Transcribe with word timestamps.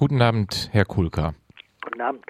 Guten 0.00 0.22
Abend, 0.22 0.68
Herr 0.70 0.84
Kulka. 0.84 1.34
Guten 1.82 2.00
Abend. 2.00 2.24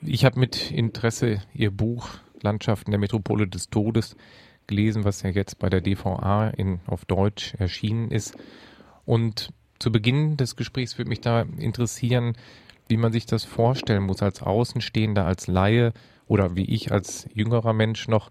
Ich 0.00 0.24
habe 0.24 0.40
mit 0.40 0.70
Interesse 0.70 1.42
Ihr 1.52 1.70
Buch 1.70 2.08
Landschaften 2.40 2.92
der 2.92 2.98
Metropole 2.98 3.46
des 3.46 3.68
Todes 3.68 4.16
gelesen, 4.66 5.04
was 5.04 5.20
ja 5.20 5.28
jetzt 5.28 5.58
bei 5.58 5.68
der 5.68 5.82
DVA 5.82 6.48
in, 6.48 6.80
auf 6.86 7.04
Deutsch 7.04 7.52
erschienen 7.58 8.10
ist. 8.10 8.38
Und 9.04 9.50
zu 9.80 9.92
Beginn 9.92 10.38
des 10.38 10.56
Gesprächs 10.56 10.96
würde 10.96 11.10
mich 11.10 11.20
da 11.20 11.42
interessieren, 11.42 12.38
wie 12.88 12.96
man 12.96 13.12
sich 13.12 13.26
das 13.26 13.44
vorstellen 13.44 14.04
muss 14.04 14.22
als 14.22 14.42
Außenstehender, 14.42 15.26
als 15.26 15.48
Laie 15.48 15.92
oder 16.26 16.56
wie 16.56 16.64
ich 16.64 16.90
als 16.90 17.28
jüngerer 17.34 17.74
Mensch 17.74 18.08
noch, 18.08 18.30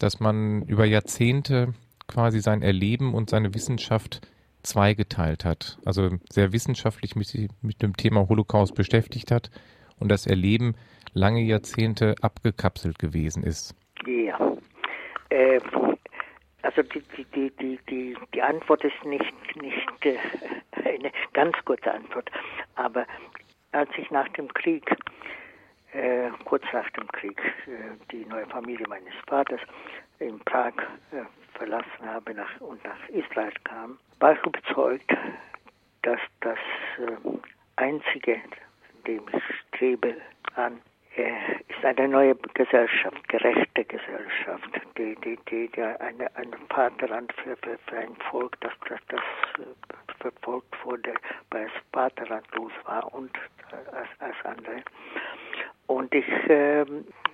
dass 0.00 0.18
man 0.18 0.62
über 0.62 0.86
Jahrzehnte 0.86 1.72
quasi 2.08 2.40
sein 2.40 2.62
Erleben 2.62 3.14
und 3.14 3.30
seine 3.30 3.54
Wissenschaft 3.54 4.22
zweigeteilt 4.66 5.44
hat. 5.44 5.78
Also 5.84 6.10
sehr 6.30 6.52
wissenschaftlich 6.52 7.16
mit, 7.16 7.32
mit 7.62 7.82
dem 7.82 7.96
Thema 7.96 8.28
Holocaust 8.28 8.74
beschäftigt 8.74 9.30
hat 9.30 9.50
und 9.98 10.10
das 10.10 10.26
Erleben 10.26 10.74
lange 11.14 11.40
Jahrzehnte 11.40 12.14
abgekapselt 12.20 12.98
gewesen 12.98 13.42
ist. 13.42 13.74
Ja. 14.06 14.56
Äh, 15.30 15.60
also 16.62 16.82
die, 16.82 17.02
die, 17.16 17.50
die, 17.50 17.78
die, 17.88 18.16
die 18.34 18.42
Antwort 18.42 18.84
ist 18.84 19.04
nicht, 19.04 19.32
nicht 19.60 20.04
äh, 20.04 20.18
eine 20.84 21.12
ganz 21.32 21.56
kurze 21.64 21.92
Antwort. 21.92 22.30
Aber 22.74 23.06
als 23.72 23.90
ich 23.96 24.10
nach 24.10 24.28
dem 24.30 24.52
Krieg, 24.52 24.84
äh, 25.92 26.30
kurz 26.44 26.64
nach 26.72 26.90
dem 26.90 27.06
Krieg, 27.08 27.40
äh, 27.66 27.96
die 28.10 28.24
neue 28.26 28.46
Familie 28.46 28.86
meines 28.88 29.14
Vaters 29.26 29.60
in 30.18 30.38
Prag 30.40 30.74
äh, 31.12 31.22
verlassen 31.56 32.04
habe 32.04 32.34
nach, 32.34 32.60
und 32.60 32.82
nach 32.84 33.08
Israel 33.08 33.52
kam, 33.64 33.98
war 34.20 34.36
überzeugt, 34.44 35.10
dass 36.02 36.20
das 36.40 36.58
äh, 36.98 37.38
Einzige, 37.76 38.40
dem 39.06 39.22
ich 39.32 39.42
strebe 39.68 40.16
an, 40.54 40.80
äh, 41.16 41.32
ist 41.68 41.84
eine 41.84 42.08
neue 42.08 42.34
Gesellschaft, 42.54 43.28
gerechte 43.28 43.84
Gesellschaft, 43.84 44.70
die, 44.96 45.14
die, 45.16 45.38
die, 45.50 45.68
die 45.68 45.82
eine, 45.82 46.34
ein 46.36 46.54
Vaterland 46.68 47.32
für, 47.42 47.56
für, 47.56 47.78
für 47.86 47.98
ein 47.98 48.16
Volk, 48.30 48.58
das, 48.60 48.72
das, 48.88 49.00
das 49.08 49.20
äh, 49.58 50.12
verfolgt 50.20 50.74
wurde, 50.84 51.14
weil 51.50 51.64
es 51.64 51.72
vaterlandlos 51.92 52.72
war 52.84 53.12
und 53.14 53.30
als, 53.92 54.08
als 54.18 54.36
andere. 54.44 54.82
Und 55.86 56.14
ich 56.14 56.26
ähm, 56.48 57.04
äh, 57.06 57.25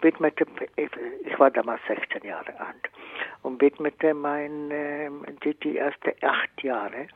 widmete, 0.00 0.46
ich 0.76 1.38
war 1.38 1.50
damals 1.50 1.80
16 1.88 2.22
Jahre 2.22 2.58
alt 2.60 2.90
und 3.42 3.60
widmete 3.60 4.14
mein, 4.14 4.70
äh, 4.70 5.10
die, 5.44 5.54
die 5.54 5.78
ersten 5.78 6.12
acht 6.22 6.62
Jahre 6.62 7.06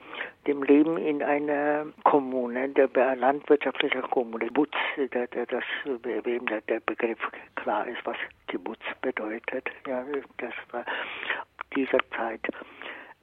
dem 0.47 0.63
Leben 0.63 0.97
in 0.97 1.23
einer 1.23 1.87
Kommune, 2.05 2.69
der 2.71 3.17
landwirtschaftlichen 3.17 4.03
Kommune, 4.03 4.47
Kibbutz, 4.47 4.77
der, 4.97 5.27
der, 5.27 5.47
das, 5.47 5.65
wem 5.85 6.47
der, 6.47 6.61
der 6.63 6.81
Begriff 6.81 7.19
klar 7.57 7.87
ist, 7.87 8.05
was 8.05 8.17
Kibbutz 8.49 8.83
bedeutet. 9.03 9.69
Ja, 9.87 10.05
das 10.39 10.55
war 10.71 10.85
dieser 11.75 11.99
Zeit 12.17 12.41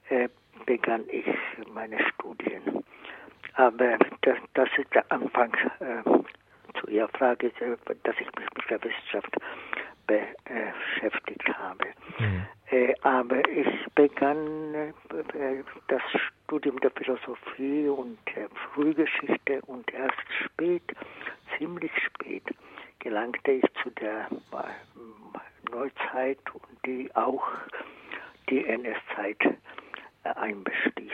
äh, 0.08 0.28
begann 0.66 1.04
ich 1.08 1.26
meine 1.72 1.98
Studien. 2.10 2.84
Aber 3.54 3.98
das, 4.22 4.38
das 4.54 4.68
ist 4.76 4.94
der 4.94 5.10
Anfang 5.10 5.54
äh, 5.80 6.02
zu 6.80 6.88
Ihrer 6.88 7.08
Frage, 7.08 7.50
dass 8.04 8.14
ich 8.20 8.26
mich 8.36 8.48
mit 8.56 8.70
der 8.70 8.82
Wissenschaft 8.82 9.36
beschäftigt 10.06 11.48
habe. 11.48 11.84
Mhm. 12.18 12.46
Äh, 12.70 12.94
aber 13.02 13.46
ich 13.48 13.86
begann 13.94 14.74
äh, 14.74 14.92
das 15.88 16.02
Studium 16.44 16.80
der 16.80 16.90
Philosophie 16.92 17.88
und 17.88 18.18
der 18.34 18.48
Frühgeschichte 18.72 19.60
und 19.66 19.92
erst 19.92 20.16
spät, 20.44 20.82
ziemlich 21.56 21.92
spät, 22.04 22.44
gelangte 22.98 23.52
ich 23.52 23.64
zu 23.82 23.90
der 23.90 24.28
Neuzeit 25.70 26.38
und 26.52 26.86
die 26.86 27.14
auch 27.14 27.46
die 28.48 28.66
NS-Zeit 28.66 29.40
äh, 30.24 30.28
einbeschließt. 30.34 31.12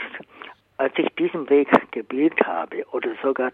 Als 0.77 0.95
ich 0.97 1.09
diesen 1.17 1.49
Weg 1.51 1.69
gewählt 1.91 2.41
habe 2.47 2.85
oder 2.93 3.11
sogar 3.23 3.51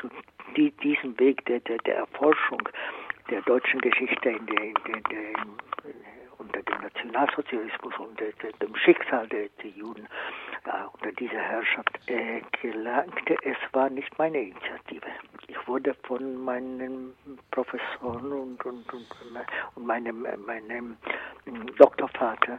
zu 0.00 0.10
die, 0.56 0.70
diesem 0.82 1.18
Weg 1.18 1.44
der, 1.46 1.60
der, 1.60 1.78
der 1.78 1.96
Erforschung 1.96 2.68
der 3.30 3.42
deutschen 3.42 3.80
Geschichte 3.80 4.30
in 4.30 4.46
der, 4.46 4.62
in 4.62 4.74
der, 4.86 5.00
der 5.10 5.46
unter 6.38 6.62
dem 6.62 6.80
Nationalsozialismus 6.82 7.94
und 7.98 8.20
dem 8.20 8.76
Schicksal 8.76 9.26
der, 9.28 9.48
der 9.62 9.70
Juden 9.70 10.06
äh, 10.64 10.70
unter 10.92 11.12
dieser 11.12 11.38
Herrschaft 11.40 11.98
äh, 12.06 12.42
gelangte. 12.62 13.36
Es 13.42 13.56
war 13.72 13.88
nicht 13.90 14.16
meine 14.18 14.38
Initiative. 14.38 15.06
Ich 15.48 15.68
wurde 15.68 15.94
von 16.04 16.44
meinen 16.44 17.14
Professoren 17.50 18.32
und, 18.32 18.64
und, 18.64 18.92
und, 18.92 19.06
und 19.74 19.86
meinem, 19.86 20.26
meinem 20.46 20.96
Doktorvater 21.78 22.58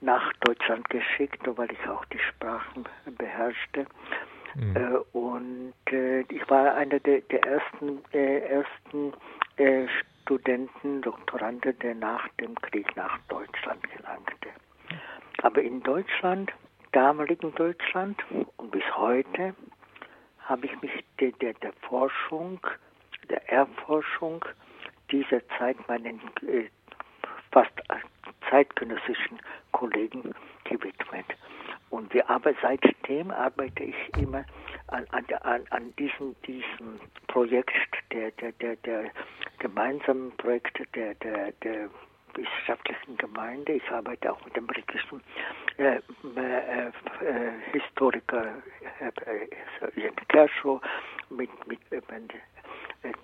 nach 0.00 0.32
Deutschland 0.40 0.88
geschickt, 0.90 1.40
weil 1.44 1.70
ich 1.72 1.88
auch 1.88 2.04
die 2.06 2.18
Sprachen 2.18 2.84
beherrschte. 3.16 3.86
Mhm. 4.54 4.76
Äh, 4.76 5.18
und 5.18 5.74
äh, 5.90 6.20
ich 6.22 6.48
war 6.48 6.74
einer 6.74 7.00
der, 7.00 7.20
der 7.22 7.44
ersten, 7.44 8.04
äh, 8.12 8.38
ersten 8.40 9.12
Studenten, 10.22 11.02
Doktoranden, 11.02 11.78
der 11.78 11.94
nach 11.94 12.28
dem 12.40 12.54
Krieg 12.56 12.96
nach 12.96 13.18
Deutschland 13.28 13.82
gelangte. 13.96 14.48
Aber 15.42 15.62
in 15.62 15.80
Deutschland, 15.82 16.52
damaligen 16.92 17.54
Deutschland 17.54 18.20
und 18.56 18.70
bis 18.70 18.82
heute, 18.96 19.54
habe 20.40 20.66
ich 20.66 20.80
mich 20.82 21.04
der, 21.20 21.32
der, 21.32 21.54
der 21.54 21.72
Forschung, 21.88 22.58
der 23.28 23.48
Erforschung 23.48 24.44
dieser 25.10 25.46
Zeit 25.58 25.76
meinen 25.88 26.20
fast 27.52 27.72
zeitgenössischen 28.50 29.38
Kollegen 29.72 30.34
gewidmet. 30.64 31.26
Und 31.94 32.12
wir 32.12 32.28
aber 32.28 32.52
seitdem 32.60 33.30
arbeite 33.30 33.84
ich 33.84 34.16
immer 34.16 34.44
an, 34.88 35.06
an, 35.12 35.62
an 35.70 35.94
diesem, 35.96 36.34
diesem 36.44 36.98
Projekt 37.28 37.72
der, 38.10 38.32
der, 38.32 38.50
der, 38.50 38.74
der 38.76 39.12
gemeinsamen 39.60 40.32
Projekte 40.36 40.84
der, 40.96 41.14
der, 41.14 41.52
der 41.62 41.88
wissenschaftlichen 42.34 43.16
Gemeinde. 43.16 43.74
Ich 43.74 43.88
arbeite 43.92 44.32
auch 44.32 44.44
mit 44.44 44.56
dem 44.56 44.66
britischen 44.66 45.22
äh, 45.76 45.98
äh, 45.98 46.88
äh, 46.88 46.90
Historiker 47.70 48.54
äh, 48.98 50.00
Ian 50.00 50.16
Kershaw, 50.26 50.80
mit, 51.30 51.48
mit 51.68 51.78
äh, 51.92 52.00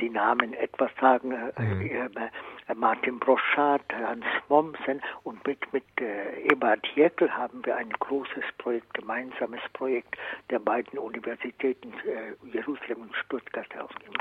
die 0.00 0.10
Namen 0.10 0.54
etwas 0.54 0.92
sagen, 1.00 1.32
äh, 1.32 1.60
mhm. 1.60 2.30
Äh, 2.70 2.74
Martin 2.74 3.18
Broschat, 3.18 3.82
Hans 3.92 4.24
Mommsen 4.48 5.00
und 5.24 5.46
mit, 5.46 5.72
mit 5.72 5.84
äh, 6.00 6.40
Ebert 6.50 6.86
Jäckel 6.94 7.32
haben 7.32 7.64
wir 7.64 7.76
ein 7.76 7.90
großes 7.90 8.44
Projekt, 8.58 8.92
gemeinsames 8.94 9.60
Projekt 9.72 10.16
der 10.50 10.58
beiden 10.58 10.98
Universitäten 10.98 11.92
äh, 12.06 12.34
Jerusalem 12.52 13.02
und 13.02 13.16
Stuttgart 13.16 13.68
ausgegeben. 13.76 14.16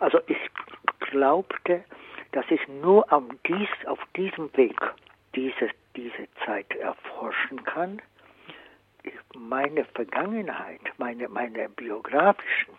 Also 0.00 0.20
ich 0.26 0.38
glaubte, 1.10 1.84
dass 2.32 2.44
ich 2.50 2.66
nur 2.68 3.10
auf, 3.12 3.24
dies, 3.46 3.68
auf 3.86 4.00
diesem 4.16 4.54
Weg 4.56 4.78
diese, 5.34 5.70
diese 5.96 6.28
Zeit 6.44 6.70
erforschen 6.76 7.62
kann. 7.64 8.00
Meine 9.34 9.84
Vergangenheit, 9.84 10.80
meine, 10.98 11.28
meine 11.28 11.68
biografischen 11.70 12.74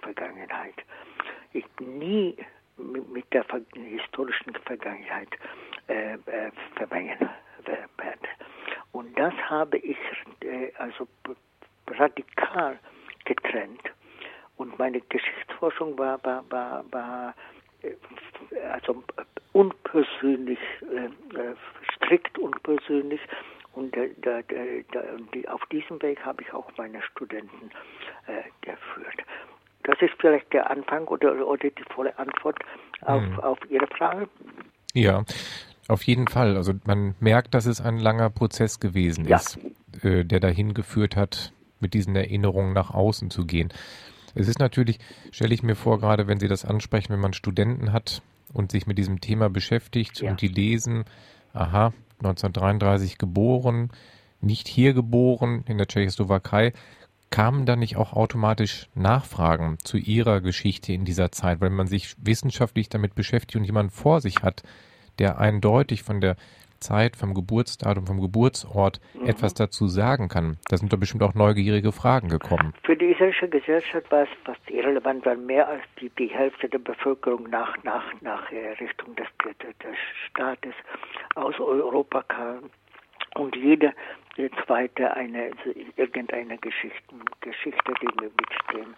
Vergangenheit 0.00 0.74
ich 1.52 1.64
nie 1.80 2.36
mit 2.76 3.32
der 3.32 3.44
historischen 3.74 4.54
Vergangenheit 4.64 5.30
äh, 5.88 6.14
äh, 6.14 6.50
vermengen 6.76 7.28
werde. 7.64 8.28
Und 8.92 9.18
das 9.18 9.34
habe 9.48 9.78
ich 9.78 9.98
äh, 10.40 10.72
also 10.78 11.06
radikal 11.88 12.78
getrennt. 13.24 13.82
Und 14.56 14.78
meine 14.78 15.00
Geschichtsforschung 15.00 15.98
war, 15.98 16.22
war, 16.24 16.44
war, 16.50 16.84
war 16.90 17.34
äh, 17.82 17.94
also 18.72 19.02
unpersönlich, 19.52 20.58
äh, 20.82 21.06
äh, 21.38 21.54
strikt 21.94 22.38
unpersönlich. 22.38 23.20
Und 23.72 23.94
da, 23.94 24.06
da, 24.22 24.40
da, 24.42 25.52
auf 25.52 25.60
diesem 25.66 26.00
Weg 26.00 26.24
habe 26.24 26.42
ich 26.42 26.52
auch 26.54 26.70
meine 26.78 27.02
Studenten 27.02 27.70
geführt. 28.62 29.05
Das 29.86 30.00
ist 30.00 30.14
vielleicht 30.18 30.52
der 30.52 30.68
Anfang 30.68 31.06
oder, 31.06 31.46
oder 31.46 31.70
die 31.70 31.84
volle 31.94 32.16
Antwort 32.18 32.58
auf, 33.02 33.22
mhm. 33.22 33.40
auf 33.40 33.58
Ihre 33.70 33.86
Frage. 33.86 34.28
Ja, 34.92 35.24
auf 35.86 36.02
jeden 36.02 36.26
Fall. 36.26 36.56
Also 36.56 36.72
man 36.84 37.14
merkt, 37.20 37.54
dass 37.54 37.66
es 37.66 37.80
ein 37.80 37.98
langer 37.98 38.30
Prozess 38.30 38.80
gewesen 38.80 39.26
ja. 39.26 39.36
ist, 39.36 39.58
äh, 40.02 40.24
der 40.24 40.40
dahin 40.40 40.74
geführt 40.74 41.14
hat, 41.14 41.52
mit 41.78 41.94
diesen 41.94 42.16
Erinnerungen 42.16 42.72
nach 42.72 42.90
außen 42.90 43.30
zu 43.30 43.46
gehen. 43.46 43.72
Es 44.34 44.48
ist 44.48 44.58
natürlich, 44.58 44.98
stelle 45.30 45.54
ich 45.54 45.62
mir 45.62 45.76
vor, 45.76 46.00
gerade 46.00 46.26
wenn 46.26 46.40
Sie 46.40 46.48
das 46.48 46.64
ansprechen, 46.64 47.12
wenn 47.12 47.20
man 47.20 47.32
Studenten 47.32 47.92
hat 47.92 48.22
und 48.52 48.72
sich 48.72 48.86
mit 48.86 48.98
diesem 48.98 49.20
Thema 49.20 49.48
beschäftigt 49.48 50.20
ja. 50.20 50.30
und 50.30 50.40
die 50.40 50.48
lesen, 50.48 51.04
aha, 51.52 51.92
1933 52.18 53.18
geboren, 53.18 53.90
nicht 54.40 54.68
hier 54.68 54.94
geboren, 54.94 55.64
in 55.68 55.78
der 55.78 55.86
Tschechoslowakei, 55.86 56.72
kamen 57.30 57.66
da 57.66 57.76
nicht 57.76 57.96
auch 57.96 58.12
automatisch 58.12 58.88
Nachfragen 58.94 59.78
zu 59.82 59.96
Ihrer 59.96 60.40
Geschichte 60.40 60.92
in 60.92 61.04
dieser 61.04 61.32
Zeit, 61.32 61.60
wenn 61.60 61.74
man 61.74 61.86
sich 61.86 62.14
wissenschaftlich 62.18 62.88
damit 62.88 63.14
beschäftigt 63.14 63.56
und 63.56 63.64
jemand 63.64 63.92
vor 63.92 64.20
sich 64.20 64.42
hat, 64.42 64.62
der 65.18 65.38
eindeutig 65.38 66.02
von 66.02 66.20
der 66.20 66.36
Zeit, 66.80 67.16
vom 67.16 67.34
Geburtsdatum, 67.34 68.06
vom 68.06 68.20
Geburtsort 68.20 69.00
mhm. 69.14 69.26
etwas 69.26 69.54
dazu 69.54 69.86
sagen 69.88 70.28
kann. 70.28 70.58
Da 70.68 70.76
sind 70.76 70.92
doch 70.92 70.98
bestimmt 70.98 71.22
auch 71.22 71.34
neugierige 71.34 71.92
Fragen 71.92 72.28
gekommen. 72.28 72.74
Für 72.84 72.96
die 72.96 73.06
israelische 73.06 73.48
Gesellschaft 73.48 74.10
war 74.10 74.22
es 74.22 74.28
fast 74.44 74.60
irrelevant, 74.70 75.24
weil 75.24 75.36
mehr 75.36 75.68
als 75.68 75.82
die, 76.00 76.10
die 76.18 76.28
Hälfte 76.28 76.68
der 76.68 76.78
Bevölkerung 76.78 77.48
nach, 77.50 77.76
nach, 77.82 78.04
nach 78.20 78.50
Richtung 78.80 79.16
des, 79.16 79.26
des 79.62 79.96
Staates 80.28 80.74
aus 81.34 81.58
Europa 81.58 82.22
kam 82.22 82.70
und 83.34 83.56
jeder 83.56 83.92
zweite 84.64 85.12
eine 85.14 85.50
irgendeine 85.96 86.58
Geschichte, 86.58 87.14
Geschichte, 87.40 87.94
die 88.02 88.06
mit 88.20 88.34
dem 88.72 88.94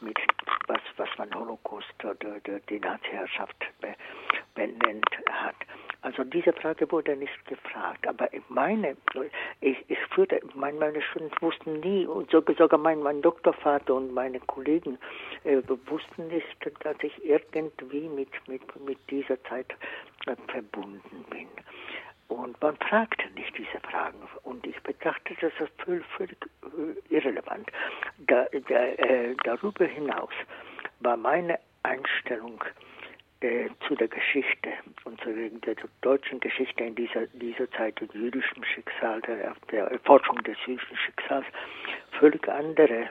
mit 0.00 0.18
was 0.66 0.80
was 0.96 1.08
man 1.18 1.32
Holocaust 1.34 1.94
oder 2.04 2.40
die 2.68 2.80
Nazi-Herrschaft 2.80 3.56
benennt 4.54 5.10
hat. 5.30 5.56
Also 6.02 6.24
diese 6.24 6.52
Frage 6.54 6.90
wurde 6.90 7.14
nicht 7.14 7.44
gefragt, 7.44 8.06
aber 8.06 8.28
meine, 8.48 8.96
ich, 9.60 9.76
ich 9.88 9.98
führte, 10.14 10.40
mein, 10.54 10.78
meine 10.78 11.02
Studenten 11.02 11.36
wussten 11.42 11.80
nie, 11.80 12.06
und 12.06 12.30
sogar 12.30 12.78
mein, 12.78 13.02
mein 13.02 13.20
Doktorvater 13.20 13.94
und 13.94 14.14
meine 14.14 14.40
Kollegen 14.40 14.98
äh, 15.44 15.58
wussten 15.86 16.28
nicht, 16.28 16.46
dass 16.80 16.96
ich 17.02 17.12
irgendwie 17.22 18.08
mit, 18.08 18.30
mit, 18.48 18.62
mit 18.86 18.98
dieser 19.10 19.42
Zeit 19.44 19.74
äh, 20.26 20.36
verbunden 20.48 21.24
bin. 21.28 21.48
Und 22.30 22.60
man 22.62 22.76
fragte 22.76 23.28
nicht 23.30 23.58
diese 23.58 23.80
Fragen. 23.80 24.20
Und 24.44 24.64
ich 24.64 24.80
betrachte 24.84 25.34
das 25.40 25.52
als 25.58 25.70
völlig, 25.84 26.06
völlig 26.16 26.38
äh, 26.62 27.14
irrelevant. 27.14 27.68
Da, 28.18 28.46
da, 28.68 28.84
äh, 28.84 29.34
darüber 29.42 29.84
hinaus 29.84 30.30
war 31.00 31.16
meine 31.16 31.58
Einstellung 31.82 32.62
äh, 33.40 33.68
zu 33.88 33.96
der 33.96 34.06
Geschichte 34.06 34.70
und 35.04 35.20
zu 35.22 35.32
der, 35.32 35.74
deutschen 36.02 36.38
Geschichte 36.38 36.84
in 36.84 36.94
dieser, 36.94 37.26
dieser 37.32 37.68
Zeit 37.72 38.00
und 38.00 38.14
jüdischem 38.14 38.62
Schicksal, 38.62 39.20
der, 39.22 39.56
der 39.72 39.86
Erforschung 39.86 40.40
des 40.44 40.56
jüdischen 40.66 40.96
Schicksals, 40.98 41.46
völlig 42.20 42.48
andere, 42.48 43.08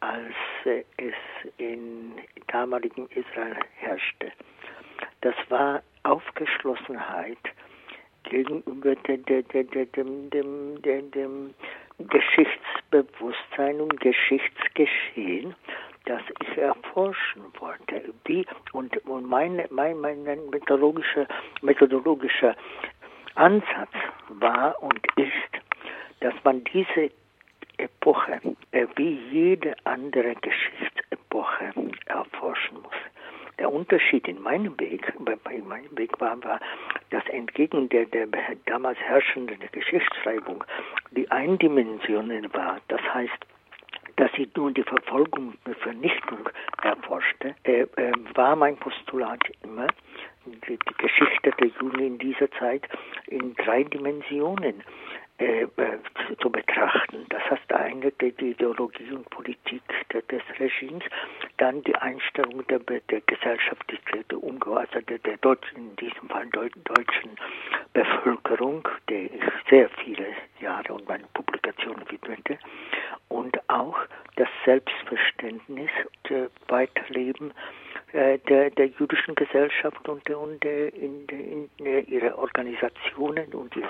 als 0.00 0.34
äh, 0.64 0.82
es 0.96 1.14
in 1.58 2.12
damaligen 2.48 3.06
Israel 3.10 3.56
herrschte. 3.76 4.32
Das 5.20 5.36
war 5.48 5.80
Aufgeschlossenheit 6.02 7.38
gegenüber 8.24 8.94
de, 8.96 9.18
de, 9.18 9.42
de, 9.42 9.86
dem, 9.86 10.30
dem, 10.30 10.82
dem, 10.82 11.10
dem 11.10 11.54
Geschichtsbewusstsein 11.98 13.80
und 13.80 14.00
Geschichtsgeschehen, 14.00 15.54
das 16.04 16.22
ich 16.40 16.58
erforschen 16.58 17.42
wollte. 17.58 18.14
Wie, 18.24 18.46
und 18.72 18.96
und 19.06 19.28
meine, 19.28 19.66
mein, 19.70 20.00
mein 20.00 20.22
methodologischer, 20.50 21.26
methodologischer 21.60 22.54
Ansatz 23.34 23.92
war 24.28 24.80
und 24.82 25.00
ist, 25.16 25.32
dass 26.20 26.34
man 26.44 26.64
diese 26.64 27.10
Epoche 27.78 28.40
äh, 28.72 28.86
wie 28.96 29.20
jede 29.30 29.74
andere 29.84 30.34
Geschichtsepoche 30.34 31.72
erforschen 32.06 32.82
muss. 32.82 32.94
Der 33.58 33.72
Unterschied 33.72 34.28
in 34.28 34.40
meinem 34.40 34.78
Weg, 34.78 35.12
bei, 35.18 35.58
meinem 35.58 35.96
Weg 35.98 36.20
war, 36.20 36.42
war, 36.44 36.60
dass 37.10 37.26
entgegen 37.26 37.88
der, 37.88 38.06
der 38.06 38.28
damals 38.66 38.98
herrschenden 38.98 39.58
Geschichtsschreibung 39.72 40.64
die 41.10 41.28
Eindimensionen 41.30 42.52
war. 42.54 42.80
Das 42.88 43.00
heißt, 43.12 43.46
dass 44.18 44.30
sie 44.32 44.48
nur 44.56 44.72
die 44.72 44.82
Verfolgung 44.82 45.54
und 45.64 45.76
Vernichtung 45.78 46.48
erforschte, 46.82 47.54
äh, 47.64 47.82
äh, 47.82 48.12
war 48.34 48.56
mein 48.56 48.76
Postulat 48.76 49.40
immer, 49.62 49.86
die, 50.44 50.76
die 50.76 50.94
Geschichte 50.98 51.52
der 51.60 51.68
Juden 51.80 52.00
in 52.00 52.18
dieser 52.18 52.50
Zeit 52.52 52.88
in 53.26 53.54
drei 53.54 53.84
Dimensionen 53.84 54.82
äh, 55.38 55.62
äh, 55.62 55.68
zu 56.40 56.50
betrachten. 56.50 57.24
Das 57.28 57.42
heißt 57.48 57.72
eine 57.72 58.10
die 58.10 58.50
Ideologie 58.50 59.12
und 59.12 59.30
Politik 59.30 59.82
des 60.10 60.42
Regimes, 60.58 61.04
dann 61.58 61.82
die 61.84 61.94
Einstellung 61.94 62.66
der, 62.66 62.80
der 62.80 63.20
Gesellschaft, 63.20 63.82
der, 63.88 64.38
also 64.40 65.00
der, 65.00 65.18
der 65.18 65.36
deutschen, 65.36 65.76
in 65.76 65.96
diesem 65.96 66.28
Fall 66.28 66.48
deutschen 66.48 67.30
Bevölkerung, 67.92 68.88
der 69.08 69.24
ich 69.26 69.42
sehr 69.70 69.88
viele 70.02 70.26
Jahre 70.60 70.92
und 70.94 71.08
meine 71.08 71.26
Publikationen 71.34 72.02
widmete, 72.10 72.58
und 73.28 73.56
auch 73.68 73.96
das 74.36 74.48
Selbstverständnis, 74.64 75.90
das 76.24 76.50
Weiterleben 76.66 77.52
äh, 78.12 78.38
der, 78.48 78.70
der 78.70 78.86
jüdischen 78.86 79.34
Gesellschaft 79.34 80.08
und, 80.08 80.28
und 80.30 80.64
in, 80.64 81.26
in, 81.28 81.68
in 81.78 82.06
ihre 82.08 82.36
Organisationen 82.36 83.52
und 83.52 83.74
die 83.74 83.84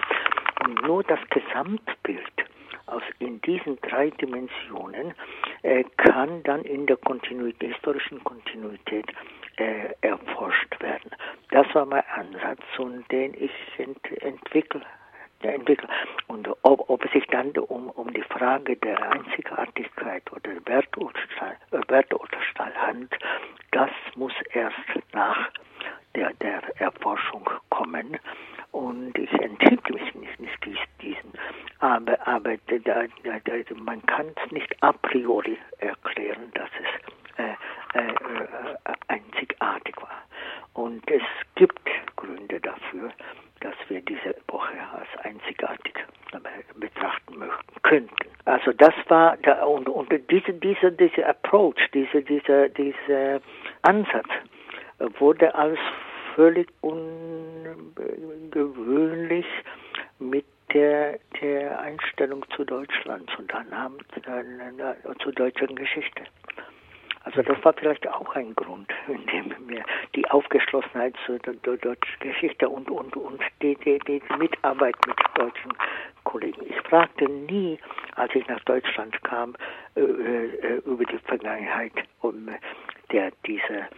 und 0.69 0.83
nur 0.83 1.03
das 1.03 1.21
Gesamtbild 1.31 2.45
aus 2.87 3.03
in 3.21 3.41
diesen 3.41 3.81
drei 3.81 4.11
Dimensionen 4.11 5.15
äh, 5.63 5.83
kann 5.97 6.43
dann 6.43 6.63
in 6.63 6.87
der 6.87 6.99
Kontinuität, 6.99 7.73
historischen 7.73 8.23
Kontinuität 8.23 9.07
äh, 9.57 9.95
erforscht 10.03 10.79
werden. 10.81 11.11
Das 11.51 11.67
war 11.75 11.87
mein 11.87 12.05
Ansatz 12.15 12.61
und 12.79 13.11
den 13.11 13.33
ich 13.33 13.51
ent, 13.79 13.99
entwickle, 14.23 14.83
entwickle. 15.41 15.89
Und 16.27 16.47
ob, 16.63 16.91
ob 16.91 17.03
es 17.03 17.13
sich 17.13 17.27
dann 17.29 17.51
um, 17.53 17.89
um 17.91 18.13
die 18.13 18.25
Frage 18.25 18.77
der 18.77 19.11
Einzigartigkeit 19.11 20.31
oder 20.33 20.51
Werturteil, 20.67 21.57
äh, 21.71 21.81
Werturteil 21.89 22.75
handelt, 22.77 23.19
das 23.71 23.91
muss 24.17 24.35
erst 24.53 24.77
nach 25.15 25.51
der, 26.15 26.35
der 26.35 26.63
Erforschung 26.79 27.49
kommen. 27.71 28.19
Und 28.73 29.17
ich 29.19 29.33
enthielt 29.33 29.89
mich 29.91 30.15
nicht, 30.15 30.41
nicht 30.41 30.89
diesen. 31.01 31.33
Aber, 31.81 32.27
aber 32.27 32.57
da, 32.67 32.79
da, 32.79 33.39
da, 33.45 33.75
man 33.77 34.05
kann 34.07 34.27
es 34.45 34.53
nicht 34.53 34.83
a 34.83 34.93
priori 34.93 35.57
erklären, 35.79 36.51
dass 36.55 36.71
es 36.81 37.19
äh, 37.39 37.55
äh, 37.95 38.09
äh, 38.09 38.93
einzigartig 39.07 39.97
war. 40.03 40.23
Und 40.75 41.09
es 41.11 41.23
gibt 41.55 41.89
Gründe 42.17 42.61
dafür, 42.61 43.11
dass 43.61 43.75
wir 43.89 44.01
diese 44.03 44.37
Epoche 44.37 44.77
als 44.93 45.25
einzigartig 45.25 45.95
betrachten 46.75 47.39
möchten, 47.39 47.83
könnten. 47.83 48.15
Also 48.45 48.73
das 48.73 48.95
war 49.09 49.37
da, 49.39 49.65
und, 49.65 49.89
und 49.89 50.13
diese, 50.31 50.53
diese, 50.53 50.93
diese 50.93 51.27
Approach, 51.27 51.77
diese, 51.95 52.23
diese, 52.23 52.71
dieser 52.71 53.41
Ansatz 53.83 54.29
wurde 55.19 55.55
als 55.55 55.79
völlig 56.35 56.69
ungewöhnlich 58.49 59.47
mit 60.19 60.47
der, 60.73 61.19
der 61.41 61.81
Einstellung 61.81 62.45
zu 62.55 62.65
Deutschland 62.65 63.31
und 63.39 63.53
dann 63.53 63.67
zur 65.23 65.33
deutschen 65.33 65.75
Geschichte. 65.77 66.25
Also 67.25 67.43
das 67.43 67.63
war 67.63 67.75
vielleicht 67.75 68.07
auch 68.09 68.35
ein 68.35 68.55
Grund, 68.55 68.91
in 69.09 69.27
dem 69.27 69.67
mir 69.67 69.85
die 70.15 70.29
Aufgeschlossenheit 70.31 71.15
zur, 71.27 71.39
deutschen 71.39 72.21
Geschichte 72.21 72.69
und, 72.69 72.91
und, 72.91 73.17
und 73.17 73.41
die, 73.63 73.77
die, 73.77 73.99
die 74.01 74.23
Mitarbeit 74.39 74.97
mit 75.07 75.17
deutschen 75.35 75.73
Kollegen. 76.25 76.63
Ich 76.69 76.81
fragte 76.83 77.25
nie, 77.27 77.79
als 78.17 78.35
ich 78.35 78.47
nach 78.49 78.61
Deutschland 78.65 79.23
kam, 79.25 79.55
äh, 79.95 80.01
äh, 80.01 80.83
über 80.85 81.05
die 81.05 81.19
Vergangenheit 81.19 81.93
um 82.21 82.49
der 83.11 83.33
diese 83.47 83.89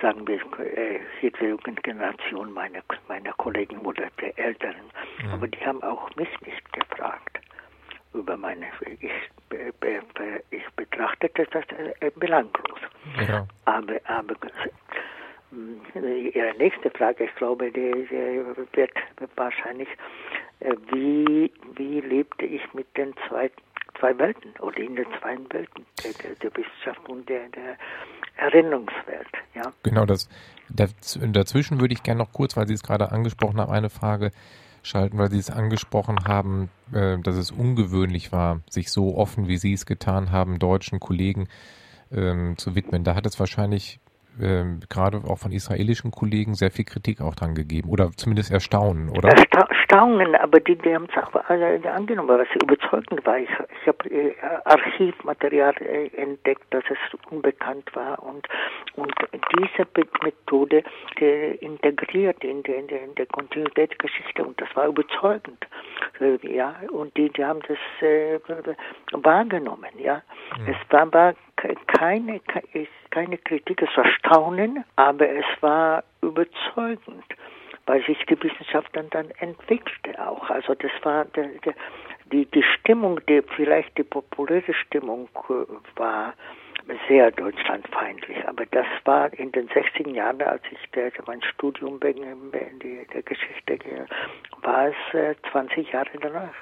sagen 0.00 0.26
wir, 0.26 0.40
äh, 0.60 1.00
Generation 1.82 2.52
meiner, 2.52 2.80
meiner 3.08 3.32
Kollegen 3.34 3.78
oder 3.78 4.08
der 4.20 4.38
Älteren. 4.38 4.90
Mhm. 5.22 5.32
Aber 5.32 5.48
die 5.48 5.64
haben 5.64 5.82
auch 5.82 6.14
mich 6.16 6.28
nicht 6.42 6.72
gefragt 6.72 7.38
über 8.14 8.36
meine, 8.36 8.66
ich, 9.00 9.10
ich 10.50 10.66
betrachtete 10.76 11.46
das 11.50 11.64
äh, 12.00 12.10
belanglos. 12.16 12.80
Ja. 13.28 13.46
Aber, 13.64 14.00
aber 14.04 14.34
äh, 15.94 16.30
Ihre 16.30 16.54
nächste 16.58 16.90
Frage, 16.90 17.24
ich 17.24 17.34
glaube, 17.36 17.70
die, 17.70 17.92
die 18.10 18.76
wird 18.76 18.92
wahrscheinlich, 19.36 19.88
äh, 20.60 20.74
wie, 20.92 21.52
wie 21.76 22.00
lebte 22.00 22.44
ich 22.46 22.62
mit 22.74 22.86
den 22.96 23.14
zwei, 23.28 23.50
zwei 23.98 24.18
Welten 24.18 24.52
oder 24.60 24.78
in 24.78 24.96
den 24.96 25.06
zwei 25.20 25.36
Welten, 25.50 25.86
der, 26.04 26.12
der, 26.12 26.34
der 26.36 26.56
Wissenschaft 26.56 27.08
und 27.08 27.28
der, 27.28 27.48
der 27.48 27.76
Erinnerungswelt. 28.38 29.28
Ja? 29.54 29.72
Genau, 29.82 30.06
das, 30.06 30.28
dazwischen 30.70 31.80
würde 31.80 31.94
ich 31.94 32.02
gerne 32.02 32.20
noch 32.20 32.32
kurz, 32.32 32.56
weil 32.56 32.66
Sie 32.66 32.74
es 32.74 32.82
gerade 32.82 33.12
angesprochen 33.12 33.60
haben, 33.60 33.72
eine 33.72 33.90
Frage 33.90 34.30
schalten, 34.82 35.18
weil 35.18 35.30
Sie 35.30 35.38
es 35.38 35.50
angesprochen 35.50 36.24
haben, 36.26 36.70
äh, 36.92 37.18
dass 37.18 37.36
es 37.36 37.50
ungewöhnlich 37.50 38.32
war, 38.32 38.60
sich 38.70 38.90
so 38.90 39.16
offen, 39.16 39.48
wie 39.48 39.58
Sie 39.58 39.72
es 39.72 39.86
getan 39.86 40.30
haben, 40.30 40.58
deutschen 40.58 41.00
Kollegen 41.00 41.48
ähm, 42.12 42.56
zu 42.56 42.74
widmen. 42.74 43.04
Da 43.04 43.14
hat 43.14 43.26
es 43.26 43.38
wahrscheinlich 43.38 44.00
äh, 44.40 44.64
gerade 44.88 45.18
auch 45.18 45.38
von 45.38 45.52
israelischen 45.52 46.10
Kollegen 46.10 46.54
sehr 46.54 46.70
viel 46.70 46.84
Kritik 46.84 47.20
auch 47.20 47.34
dran 47.34 47.54
gegeben 47.54 47.88
oder 47.90 48.10
zumindest 48.16 48.50
Erstaunen, 48.50 49.08
oder? 49.10 49.28
Ersta 49.28 49.68
Staunen, 49.84 50.34
aber 50.34 50.60
die, 50.60 50.76
die 50.76 50.94
haben 50.94 51.08
es 51.10 51.22
auch 51.22 51.34
äh, 51.50 51.80
angenommen, 51.88 52.38
was 52.38 52.62
überzeugend 52.62 53.24
war. 53.24 53.38
Ich, 53.38 53.48
ich 53.48 53.88
habe 53.88 54.10
äh, 54.10 54.34
Archivmaterial 54.64 55.74
äh, 55.80 56.08
entdeckt, 56.16 56.64
dass 56.70 56.84
es 56.90 56.98
unbekannt 57.30 57.88
war 57.94 58.22
und, 58.22 58.46
und 58.96 59.12
diese 59.58 59.86
Methode 60.22 60.84
die 61.18 61.58
integriert 61.60 62.44
in 62.44 62.62
der, 62.64 62.78
in 62.78 62.86
der, 62.88 63.02
in 63.02 63.14
der 63.14 63.26
Kontinuitätsgeschichte 63.26 64.44
und 64.44 64.60
das 64.60 64.68
war 64.74 64.88
überzeugend. 64.88 65.66
Äh, 66.20 66.38
ja, 66.54 66.74
und 66.92 67.16
die, 67.16 67.30
die 67.30 67.44
haben 67.44 67.60
das 67.66 67.78
äh, 68.06 68.38
wahrgenommen, 69.12 69.90
ja. 69.98 70.22
Mhm. 70.58 70.68
Es 70.68 70.92
war, 70.92 71.12
war 71.12 71.34
keine, 71.86 72.40
keine 73.18 73.38
Kritik, 73.38 73.82
es 73.82 73.96
war 73.96 74.06
Staunen, 74.12 74.84
aber 74.94 75.28
es 75.28 75.44
war 75.60 76.04
überzeugend, 76.22 77.24
weil 77.86 78.04
sich 78.04 78.18
die 78.26 78.40
Wissenschaft 78.40 78.94
dann, 78.94 79.10
dann 79.10 79.32
entwickelte 79.40 80.24
auch. 80.24 80.48
Also 80.50 80.74
das 80.76 80.92
war 81.02 81.24
der, 81.24 81.48
der, 81.64 81.74
die, 82.30 82.46
die 82.46 82.62
Stimmung, 82.62 83.18
die 83.28 83.42
vielleicht 83.56 83.98
die 83.98 84.04
populäre 84.04 84.72
Stimmung 84.72 85.28
äh, 85.48 85.98
war 85.98 86.34
sehr 87.08 87.32
deutschlandfeindlich. 87.32 88.46
Aber 88.46 88.64
das 88.66 88.86
war 89.04 89.32
in 89.32 89.50
den 89.50 89.68
60er 89.68 90.14
Jahren, 90.14 90.40
als 90.42 90.62
ich 90.70 90.90
der, 90.92 91.10
mein 91.26 91.42
Studium 91.42 91.98
in 92.00 92.78
der 93.12 93.22
Geschichte 93.22 94.06
war 94.62 94.90
es 94.90 95.14
äh, 95.14 95.34
20 95.50 95.90
Jahre 95.90 96.10
danach. 96.20 96.54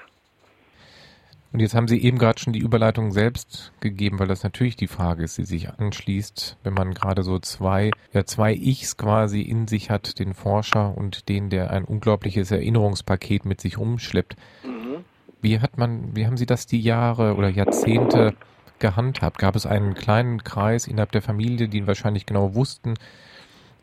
Und 1.52 1.60
jetzt 1.60 1.74
haben 1.74 1.88
Sie 1.88 2.02
eben 2.02 2.18
gerade 2.18 2.40
schon 2.40 2.52
die 2.52 2.60
Überleitung 2.60 3.12
selbst 3.12 3.72
gegeben, 3.80 4.18
weil 4.18 4.26
das 4.26 4.42
natürlich 4.42 4.76
die 4.76 4.88
Frage 4.88 5.24
ist, 5.24 5.38
die 5.38 5.44
sich 5.44 5.70
anschließt, 5.70 6.58
wenn 6.62 6.74
man 6.74 6.92
gerade 6.92 7.22
so 7.22 7.38
zwei, 7.38 7.90
ja, 8.12 8.24
zwei 8.24 8.52
Ichs 8.52 8.96
quasi 8.96 9.42
in 9.42 9.66
sich 9.66 9.90
hat, 9.90 10.18
den 10.18 10.34
Forscher 10.34 10.96
und 10.96 11.28
den, 11.28 11.48
der 11.48 11.70
ein 11.70 11.84
unglaubliches 11.84 12.50
Erinnerungspaket 12.50 13.44
mit 13.44 13.60
sich 13.60 13.78
umschleppt. 13.78 14.36
Mhm. 14.64 15.04
Wie 15.40 15.60
hat 15.60 15.78
man, 15.78 16.16
wie 16.16 16.26
haben 16.26 16.36
Sie 16.36 16.46
das 16.46 16.66
die 16.66 16.80
Jahre 16.80 17.34
oder 17.36 17.48
Jahrzehnte 17.48 18.34
gehandhabt? 18.78 19.38
Gab 19.38 19.56
es 19.56 19.64
einen 19.64 19.94
kleinen 19.94 20.44
Kreis 20.44 20.86
innerhalb 20.86 21.12
der 21.12 21.22
Familie, 21.22 21.68
die 21.68 21.86
wahrscheinlich 21.86 22.26
genau 22.26 22.54
wussten, 22.54 22.94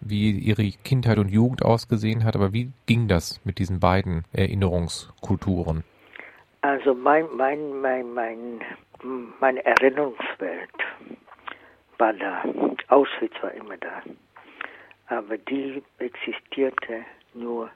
wie 0.02 0.32
ihre 0.32 0.70
Kindheit 0.70 1.18
und 1.18 1.30
Jugend 1.30 1.64
ausgesehen 1.64 2.24
hat, 2.24 2.36
aber 2.36 2.54
wie 2.54 2.72
ging 2.86 3.08
das 3.08 3.40
mit 3.46 3.60
diesen 3.60 3.80
beiden 3.80 4.26
Erinnerungskulturen? 4.34 5.84
Also 6.64 6.94
mein, 6.94 7.28
mein, 7.36 7.82
mein, 7.82 8.14
mein, 8.14 8.62
meine 9.42 9.66
Erinnerungswelt 9.66 10.72
war 11.98 12.14
da. 12.14 12.42
Auschwitz 12.88 13.34
war 13.42 13.52
immer 13.52 13.76
da. 13.76 14.02
Aber 15.08 15.38
die 15.38 15.84
existierte 15.98 17.04
nur 17.34 17.70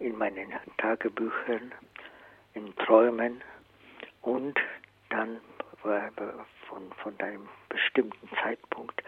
in 0.00 0.18
meinen 0.18 0.52
Tagebüchern, 0.78 1.72
in 2.54 2.74
Träumen 2.78 3.42
und 4.22 4.58
dann 5.10 5.40
von, 5.82 6.90
von 7.00 7.14
einem 7.20 7.48
bestimmten 7.68 8.28
Zeitpunkt 8.42 9.04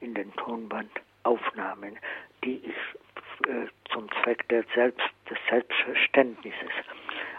in 0.00 0.12
den 0.12 0.30
Tonbandaufnahmen, 0.34 1.98
die 2.44 2.58
ich 2.58 3.48
äh, 3.48 3.66
zum 3.90 4.10
Zweck 4.22 4.46
der 4.50 4.62
Selbst, 4.74 5.08
des 5.30 5.38
Selbstverständnisses 5.48 6.68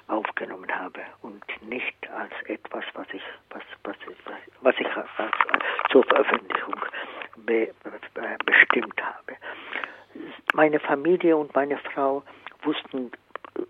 aufgenommen 0.09 0.73
habe 0.73 1.01
und 1.21 1.43
nicht 1.61 2.09
als 2.09 2.31
etwas, 2.45 2.83
was 2.93 3.07
ich, 3.13 3.21
was, 3.49 3.63
was, 3.83 3.95
was, 4.25 4.35
was 4.61 4.75
ich 4.79 4.87
zur 5.91 6.03
Veröffentlichung 6.03 6.75
be, 7.37 7.73
be, 8.13 8.37
bestimmt 8.45 9.01
habe. 9.01 9.37
Meine 10.53 10.79
Familie 10.79 11.37
und 11.37 11.53
meine 11.55 11.77
Frau 11.77 12.23
wussten 12.63 13.11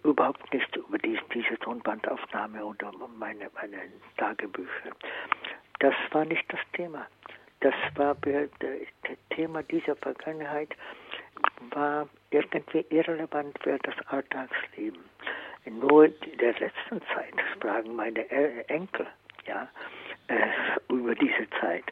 überhaupt 0.04 0.54
nichts 0.54 0.76
über 0.76 0.98
dies, 0.98 1.20
diese 1.34 1.58
Tonbandaufnahme 1.60 2.64
oder 2.64 2.92
meine, 3.18 3.50
meine 3.56 3.78
Tagebücher. 4.18 4.92
Das 5.80 5.96
war 6.12 6.26
nicht 6.26 6.52
das 6.52 6.60
Thema. 6.74 7.06
Das 7.62 7.74
war 7.96 8.16
das 8.16 9.18
Thema 9.32 9.64
dieser 9.64 9.96
Vergangenheit 9.98 10.70
war 11.72 12.08
irgendwie 12.32 12.86
irrelevant 12.90 13.58
für 13.62 13.78
das 13.80 13.96
Alltagsleben. 14.08 15.09
Nur 15.70 16.06
in 16.06 16.38
der 16.40 16.54
letzten 16.54 17.02
Zeit 17.14 17.34
fragen 17.62 17.96
meine 17.96 18.30
Enkel, 18.70 19.08
ja, 19.46 19.68
äh, 20.28 20.94
über 20.94 21.16
diese 21.16 21.50
Zeit. 21.60 21.86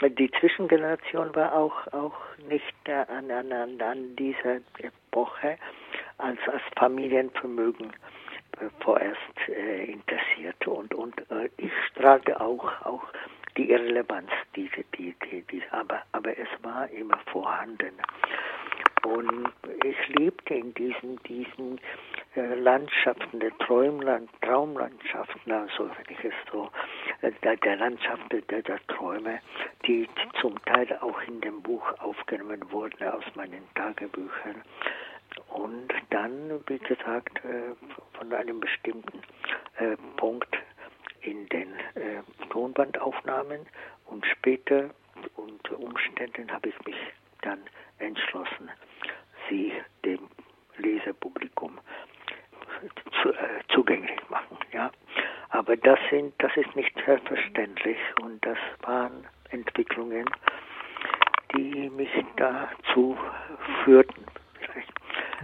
Mhm. 0.00 0.14
Die 0.16 0.30
Zwischengeneration 0.32 1.34
war 1.34 1.54
auch, 1.54 1.86
auch 1.92 2.14
nicht 2.48 2.74
an, 2.88 3.30
an, 3.30 3.52
an 3.80 4.16
dieser 4.16 4.60
Epoche 4.78 5.58
als, 6.18 6.38
als 6.50 6.62
Familienvermögen 6.76 7.92
äh, 8.60 8.70
vorerst 8.80 9.18
äh, 9.48 9.84
interessiert. 9.84 10.66
Und, 10.66 10.94
und 10.94 11.18
äh, 11.30 11.48
ich 11.58 11.72
strahlte 11.90 12.40
auch, 12.40 12.64
auch 12.84 13.04
die 13.56 13.70
Irrelevanz, 13.70 14.30
diese, 14.54 14.84
die, 14.96 15.14
die, 15.24 15.42
die, 15.42 15.62
aber, 15.70 16.02
aber 16.12 16.36
es 16.36 16.48
war 16.62 16.88
immer 16.90 17.18
vorhanden. 17.30 17.92
Und 19.06 19.52
ich 19.84 20.08
lebte 20.16 20.54
in 20.54 20.74
diesen, 20.74 21.22
diesen 21.28 21.80
äh, 22.34 22.54
Landschaften, 22.54 23.38
der 23.38 23.56
Träumland, 23.58 24.28
Traumlandschaften, 24.42 25.52
also 25.52 25.88
wenn 25.88 26.16
ich 26.16 26.24
es 26.24 26.34
so, 26.50 26.68
äh, 27.20 27.30
der, 27.44 27.56
der 27.56 27.76
Landschaften 27.76 28.42
der, 28.48 28.62
der 28.62 28.84
Träume, 28.88 29.38
die 29.86 30.08
zum 30.40 30.60
Teil 30.64 30.98
auch 31.00 31.20
in 31.28 31.40
dem 31.40 31.62
Buch 31.62 31.84
aufgenommen 32.00 32.60
wurden 32.72 33.06
aus 33.06 33.22
meinen 33.36 33.62
Tagebüchern. 33.76 34.62
Und 35.50 35.92
dann, 36.10 36.60
wie 36.66 36.78
gesagt, 36.78 37.44
äh, 37.44 37.74
von 38.18 38.32
einem 38.32 38.58
bestimmten 38.60 39.22
Punkt 40.16 40.56
in 41.20 41.46
den 41.50 41.68
Tonbandaufnahmen 42.48 43.66
und 44.06 44.24
später 44.24 44.88
unter 45.36 45.78
Umständen 45.78 46.50
habe 46.50 46.70
ich 46.70 46.86
mich 46.86 46.96
dann 47.42 47.60
entschlossen, 47.98 48.70
sie 49.48 49.72
dem 50.04 50.20
Leserpublikum 50.78 51.78
zu, 53.22 53.30
äh, 53.30 53.60
zugänglich 53.68 54.18
machen. 54.28 54.58
Ja. 54.72 54.90
Aber 55.50 55.76
das 55.76 55.98
sind, 56.10 56.34
das 56.38 56.54
ist 56.56 56.74
nicht 56.76 56.92
selbstverständlich 57.04 57.98
und 58.22 58.44
das 58.44 58.58
waren 58.82 59.26
Entwicklungen, 59.50 60.28
die 61.54 61.88
mich 61.90 62.10
dazu 62.36 63.16
führten. 63.84 64.26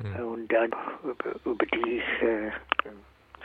Mhm. 0.03 0.27
Und 0.27 0.49
dann, 0.53 0.71
über, 1.05 1.35
über 1.45 1.67
die 1.67 1.99
ich 1.99 2.23
äh, 2.23 2.51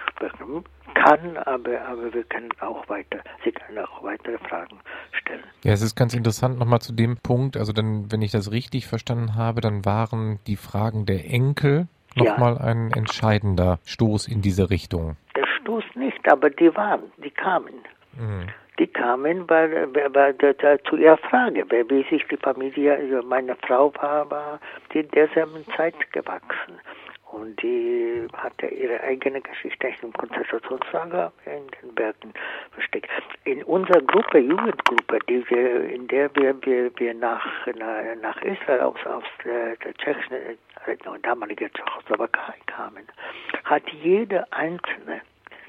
sprechen 0.10 0.64
kann, 0.96 1.38
aber, 1.38 1.82
aber 1.82 2.14
wir 2.14 2.24
können 2.24 2.50
auch 2.62 2.88
weiter, 2.90 3.20
Sie 3.44 3.52
können 3.52 3.78
auch 3.80 4.04
weitere 4.04 4.38
Fragen 4.40 4.80
stellen. 5.28 5.44
Ja, 5.64 5.74
es 5.74 5.82
ist 5.82 5.96
ganz 5.96 6.14
interessant 6.14 6.60
nochmal 6.60 6.80
zu 6.80 6.94
dem 6.94 7.18
Punkt, 7.18 7.58
also 7.58 7.74
dann, 7.74 8.12
wenn 8.12 8.22
ich 8.22 8.32
das 8.32 8.52
richtig 8.52 8.88
verstanden 8.88 9.36
habe, 9.36 9.62
dann 9.62 9.86
waren 9.86 10.40
die 10.48 10.56
Fragen 10.56 11.06
der 11.06 11.26
Enkel 11.30 11.88
nochmal 12.16 12.56
ja. 12.56 12.62
ein 12.62 12.92
entscheidender 12.92 13.80
Stoß 13.86 14.28
in 14.28 14.42
diese 14.42 14.70
Richtung. 14.70 15.18
Der 15.36 15.46
Stoß 15.62 15.84
nicht, 15.96 16.30
aber 16.30 16.50
die 16.50 16.74
waren, 16.76 17.04
die 17.24 17.32
kamen. 17.32 17.74
Mhm. 18.18 18.48
Die 18.80 18.88
kamen 18.88 19.50
weil, 19.50 19.90
weil, 19.94 20.14
weil, 20.14 20.80
zu 20.88 20.98
ihrer 20.98 21.18
Frage, 21.18 21.66
wie 21.70 22.04
sich 22.10 22.24
die 22.28 22.38
Familie, 22.38 22.96
also 22.96 23.28
meine 23.28 23.56
Frau 23.56 23.92
war, 23.96 24.30
war 24.30 24.60
in 24.94 25.08
derselben 25.10 25.66
Zeit 25.76 25.96
gewachsen. 26.14 26.80
Hatte 28.48 28.68
ihre 28.68 29.02
eigene 29.02 29.42
Geschichte 29.42 29.94
im 30.02 30.14
Konzentrationslager 30.14 31.34
in 31.46 31.68
den 31.82 31.94
Bergen 31.96 32.34
versteckt. 32.72 33.10
In 33.44 33.62
unserer 33.64 34.00
Gruppe, 34.02 34.40
Jugendgruppe, 34.40 35.20
die 35.28 35.44
wir, 35.50 35.84
in 35.90 36.08
der 36.08 36.34
wir, 36.34 36.56
wir, 36.64 36.90
wir 36.98 37.14
nach, 37.14 37.46
nach 38.22 38.42
Israel 38.44 38.80
aus, 38.80 39.06
aus 39.06 39.26
der, 39.44 39.76
der 39.76 39.94
tschechischen, 39.96 40.38
äh, 40.38 41.20
damaligen 41.24 41.70
Tschechoslowakei 41.74 42.54
kamen, 42.68 43.06
hat 43.66 43.84
jeder 44.02 44.48
Einzelne 44.52 45.22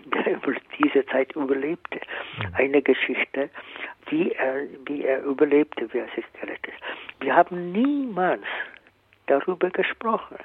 der 0.04 0.34
über 0.34 0.54
diese 0.78 1.04
Zeit 1.06 1.34
überlebte. 1.34 1.98
Mhm. 2.38 2.54
Eine 2.54 2.80
Geschichte, 2.80 3.50
wie 4.06 4.30
er, 4.30 4.62
wie 4.86 5.04
er 5.04 5.24
überlebte, 5.24 5.92
wie 5.92 5.98
er 5.98 6.08
sich 6.14 6.24
gerettet. 6.40 6.74
Wir 7.20 7.34
haben 7.34 7.72
niemals 7.72 8.44
darüber 9.26 9.68
gesprochen. 9.70 10.38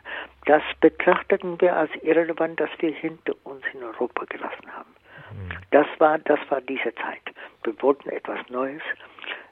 Das 0.45 0.63
betrachteten 0.81 1.59
wir 1.61 1.75
als 1.75 1.91
irrelevant, 2.01 2.59
dass 2.59 2.69
wir 2.79 2.91
hinter 2.91 3.33
uns 3.43 3.63
in 3.73 3.83
Europa 3.83 4.25
gelassen 4.25 4.71
haben. 4.75 4.93
Mhm. 5.31 5.49
Das 5.71 5.87
war, 5.99 6.19
das 6.19 6.39
war 6.49 6.61
diese 6.61 6.93
Zeit. 6.95 7.21
Wir 7.63 7.81
wollten 7.81 8.09
etwas 8.09 8.39
Neues, 8.49 8.81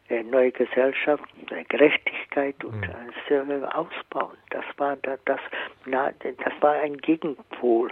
eine 0.10 0.24
neue 0.26 0.52
Gesellschaft, 0.52 1.24
eine 1.50 1.64
Gerechtigkeit 1.66 2.62
und 2.66 2.82
mhm. 2.82 3.64
ausbauen. 3.66 4.38
Das 4.50 4.66
war 4.78 4.98
das, 4.98 5.20
das, 5.26 5.40
das 5.86 6.54
war 6.60 6.74
ein 6.74 6.98
Gegenpol 6.98 7.92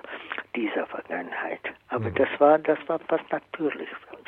dieser 0.56 0.86
Vergangenheit. 0.88 1.62
Aber 1.88 2.10
mhm. 2.10 2.16
das 2.16 2.30
war, 2.40 2.60
das 2.60 2.80
war 2.88 3.00
fast 3.00 3.32
natürlich 3.32 3.90
für 3.90 4.18
uns. 4.18 4.28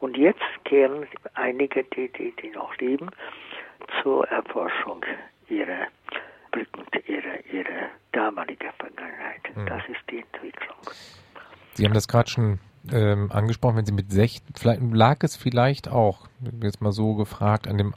Und 0.00 0.16
jetzt 0.16 0.40
kehren 0.64 1.08
einige, 1.34 1.82
die, 1.82 2.08
die, 2.12 2.32
die 2.40 2.50
noch 2.50 2.76
leben, 2.76 3.10
zur 4.02 4.28
Erforschung 4.28 5.04
ihrer 5.48 5.88
ihrer, 7.06 7.44
ihrer 7.52 7.88
damalige 8.12 8.66
Vergangenheit. 8.78 9.56
Mhm. 9.56 9.66
Das 9.66 9.82
ist 9.88 10.00
die 10.10 10.18
Entwicklung. 10.18 10.76
Sie 11.74 11.84
haben 11.84 11.94
das 11.94 12.08
gerade 12.08 12.28
schon 12.28 12.58
ähm, 12.92 13.30
angesprochen, 13.32 13.76
wenn 13.76 13.86
Sie 13.86 13.92
mit 13.92 14.10
16, 14.10 14.54
vielleicht 14.56 14.82
lag 14.92 15.18
es 15.22 15.36
vielleicht 15.36 15.88
auch, 15.88 16.28
jetzt 16.62 16.80
mal 16.80 16.92
so 16.92 17.14
gefragt, 17.14 17.68
an 17.68 17.78
dem 17.78 17.92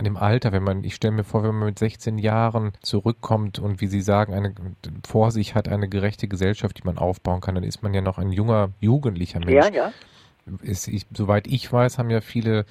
an 0.00 0.04
dem 0.04 0.16
Alter, 0.16 0.50
wenn 0.52 0.62
man, 0.62 0.82
ich 0.82 0.94
stelle 0.94 1.12
mir 1.12 1.24
vor, 1.24 1.42
wenn 1.42 1.54
man 1.54 1.66
mit 1.66 1.78
16 1.78 2.16
Jahren 2.16 2.72
zurückkommt 2.80 3.58
und 3.58 3.82
wie 3.82 3.86
Sie 3.86 4.00
sagen, 4.00 4.32
eine, 4.32 4.54
vor 5.06 5.30
sich 5.30 5.54
hat 5.54 5.68
eine 5.68 5.90
gerechte 5.90 6.26
Gesellschaft, 6.26 6.78
die 6.78 6.86
man 6.86 6.96
aufbauen 6.96 7.42
kann, 7.42 7.54
dann 7.54 7.64
ist 7.64 7.82
man 7.82 7.92
ja 7.92 8.00
noch 8.00 8.16
ein 8.16 8.32
junger, 8.32 8.70
jugendlicher 8.80 9.40
Mensch. 9.40 9.52
Ja, 9.52 9.68
ja. 9.68 9.92
Ist, 10.62 10.88
ich, 10.88 11.06
soweit 11.12 11.46
ich 11.46 11.70
weiß, 11.70 11.98
haben 11.98 12.08
ja 12.08 12.22
viele 12.22 12.64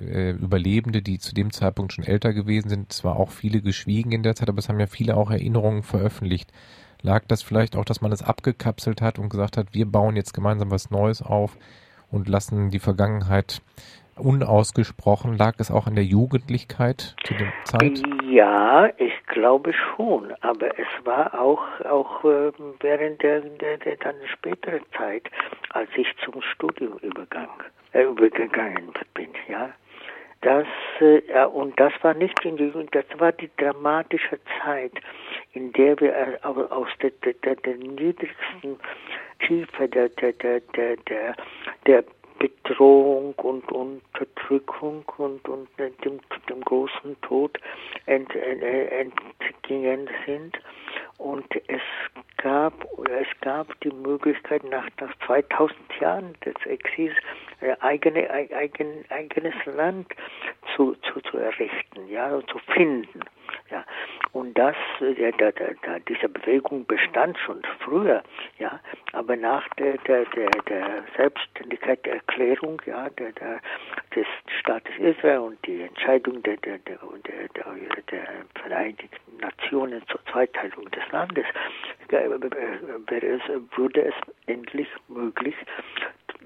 äh, 0.00 0.30
Überlebende, 0.30 1.02
die 1.02 1.18
zu 1.18 1.34
dem 1.34 1.52
Zeitpunkt 1.52 1.92
schon 1.92 2.04
älter 2.04 2.32
gewesen 2.32 2.68
sind, 2.68 2.92
zwar 2.92 3.16
auch 3.16 3.30
viele 3.30 3.60
geschwiegen 3.60 4.12
in 4.12 4.22
der 4.22 4.34
Zeit, 4.34 4.48
aber 4.48 4.58
es 4.58 4.68
haben 4.68 4.80
ja 4.80 4.86
viele 4.86 5.16
auch 5.16 5.30
Erinnerungen 5.30 5.82
veröffentlicht. 5.82 6.52
Lag 7.00 7.24
das 7.28 7.42
vielleicht 7.42 7.76
auch, 7.76 7.84
dass 7.84 8.00
man 8.00 8.12
es 8.12 8.22
abgekapselt 8.22 9.00
hat 9.00 9.18
und 9.18 9.28
gesagt 9.28 9.56
hat, 9.56 9.74
wir 9.74 9.86
bauen 9.86 10.16
jetzt 10.16 10.34
gemeinsam 10.34 10.70
was 10.70 10.90
Neues 10.90 11.22
auf 11.22 11.56
und 12.10 12.28
lassen 12.28 12.70
die 12.70 12.80
Vergangenheit 12.80 13.62
unausgesprochen? 14.20 15.36
Lag 15.36 15.54
es 15.58 15.70
auch 15.70 15.86
an 15.86 15.94
der 15.94 16.04
Jugendlichkeit 16.04 17.16
zu 17.24 17.34
der 17.34 17.52
Zeit? 17.64 18.02
Ja, 18.24 18.88
ich 18.98 19.14
glaube 19.26 19.72
schon, 19.72 20.32
aber 20.40 20.78
es 20.78 20.86
war 21.04 21.38
auch 21.40 21.62
auch 21.84 22.24
äh, 22.24 22.52
während 22.80 23.22
der, 23.22 23.40
der, 23.40 23.78
der 23.78 23.96
dann 23.96 24.14
späteren 24.32 24.82
Zeit, 24.96 25.30
als 25.70 25.88
ich 25.96 26.08
zum 26.24 26.40
Studium 26.42 26.98
übergang, 26.98 27.48
äh, 27.92 28.02
übergegangen 28.02 28.92
bin, 29.14 29.28
ja. 29.48 29.70
Das 30.40 30.66
äh, 31.00 31.44
und 31.46 31.78
das 31.80 31.92
war 32.02 32.14
nicht 32.14 32.44
in 32.44 32.56
die 32.56 32.64
Jugend, 32.64 32.94
das 32.94 33.04
war 33.18 33.32
die 33.32 33.50
dramatische 33.56 34.38
Zeit, 34.62 34.92
in 35.52 35.72
der 35.72 35.98
wir 36.00 36.14
äh, 36.14 36.38
aus 36.44 36.88
der, 37.02 37.10
der, 37.24 37.56
der 37.56 37.76
niedrigsten 37.76 38.78
Tiefe 39.46 39.88
der 39.88 40.08
der 40.10 40.32
der 40.32 40.60
der 40.60 40.96
der, 40.96 41.34
der 41.86 42.04
Bedrohung 42.38 43.34
und 43.34 43.70
Unterdrückung 43.72 45.04
und, 45.16 45.48
und 45.48 45.68
dem, 45.78 46.20
dem 46.48 46.60
großen 46.62 47.20
Tod 47.22 47.58
ent, 48.06 48.34
entgingen 48.34 50.08
sind. 50.26 50.56
Und 51.18 51.46
es 51.66 51.82
gab, 52.36 52.72
es 53.10 53.40
gab 53.40 53.78
die 53.80 53.90
Möglichkeit, 53.90 54.62
nach, 54.64 54.88
nach 55.00 55.12
2000 55.26 55.76
Jahren 56.00 56.34
des 56.44 56.54
Exils 56.64 57.14
äh, 57.60 57.74
eigene, 57.80 58.30
eigen, 58.30 59.04
eigenes 59.10 59.54
Land 59.66 60.06
zu, 60.76 60.94
zu, 61.02 61.20
zu 61.20 61.38
errichten, 61.38 62.08
ja, 62.08 62.40
zu 62.46 62.58
finden. 62.72 63.20
Ja, 63.70 63.84
und 64.32 64.56
das, 64.56 64.76
ja, 65.00 65.30
da, 65.32 65.50
da, 65.50 65.98
diese 66.08 66.28
Bewegung 66.28 66.86
bestand 66.86 67.36
schon 67.38 67.62
früher, 67.80 68.22
ja, 68.58 68.80
aber 69.12 69.36
nach 69.36 69.66
der, 69.74 69.98
der, 69.98 70.24
der, 70.26 70.50
der 70.68 71.04
Selbstständigkeit 71.16 72.04
der 72.06 72.14
Erklärung, 72.14 72.80
ja, 72.86 73.08
der, 73.10 73.32
der, 73.32 73.60
des 74.14 74.26
Staates 74.60 74.92
Israel 74.98 75.38
und 75.38 75.66
die 75.66 75.82
Entscheidung 75.82 76.42
der, 76.42 76.56
der, 76.58 76.78
der, 76.78 76.98
der, 77.26 77.48
der, 77.48 78.02
der 78.10 78.28
Vereinigten 78.54 79.38
Nationen 79.40 80.02
zur 80.08 80.24
Zweiteilung 80.26 80.90
des 80.90 81.07
Landes, 81.10 81.46
es, 82.10 83.40
wurde 83.76 84.02
es 84.02 84.14
endlich 84.46 84.88
möglich, 85.08 85.54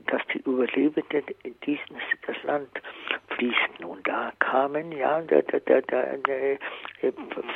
dass 0.07 0.23
die 0.33 0.39
Überlebenden 0.39 1.25
in 1.43 1.55
dieses 1.65 1.87
das 2.27 2.43
Land 2.45 2.71
fließen. 3.29 3.85
Und 3.85 4.07
da 4.07 4.33
kamen 4.39 4.93
ja 4.93 5.21
da, 5.23 5.43
da, 5.43 5.59
da, 5.61 5.81
da, 5.81 6.05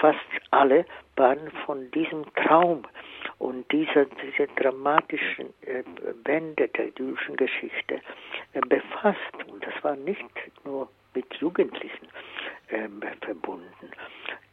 fast 0.01 0.19
alle 0.51 0.85
waren 1.17 1.51
von 1.65 1.91
diesem 1.91 2.25
Traum 2.35 2.83
und 3.39 3.71
dieser, 3.73 4.07
dieser 4.07 4.47
dramatischen 4.57 5.53
äh, 5.63 5.83
Wende 6.25 6.69
der 6.69 6.89
jüdischen 6.99 7.37
Geschichte 7.37 8.01
äh, 8.53 8.61
befasst. 8.61 9.19
Und 9.47 9.65
das 9.67 9.75
war 9.83 9.97
nicht 9.97 10.25
nur 10.65 10.89
mit 11.15 11.33
Jugendlichen 11.35 12.09
äh, 12.69 12.89
verbunden. 13.25 13.91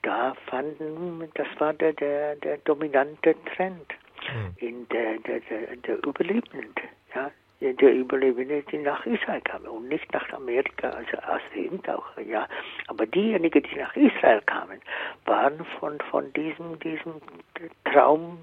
Da 0.03 0.35
fanden, 0.47 1.29
das 1.33 1.47
war 1.59 1.73
der, 1.73 1.93
der, 1.93 2.35
der 2.37 2.57
dominante 2.59 3.35
Trend 3.55 3.93
mhm. 4.21 4.55
in 4.57 4.87
der, 4.89 5.17
der, 5.19 5.39
der, 5.39 5.75
der 5.77 6.05
Überlebenden. 6.05 6.71
Ja, 7.15 7.31
der 7.61 7.93
Überlebenden, 7.93 8.65
die 8.71 8.79
nach 8.79 9.05
Israel 9.05 9.39
kamen 9.41 9.67
und 9.67 9.87
nicht 9.87 10.11
nach 10.11 10.31
Amerika, 10.33 10.89
also 10.89 11.17
sind 11.53 11.87
auch, 11.89 12.05
ja. 12.17 12.47
Aber 12.87 13.05
diejenigen, 13.05 13.63
die 13.63 13.75
nach 13.75 13.95
Israel 13.95 14.41
kamen, 14.45 14.81
waren 15.25 15.63
von, 15.79 15.97
von 16.11 16.31
diesem, 16.33 16.77
diesem 16.79 17.21
Traum 17.85 18.37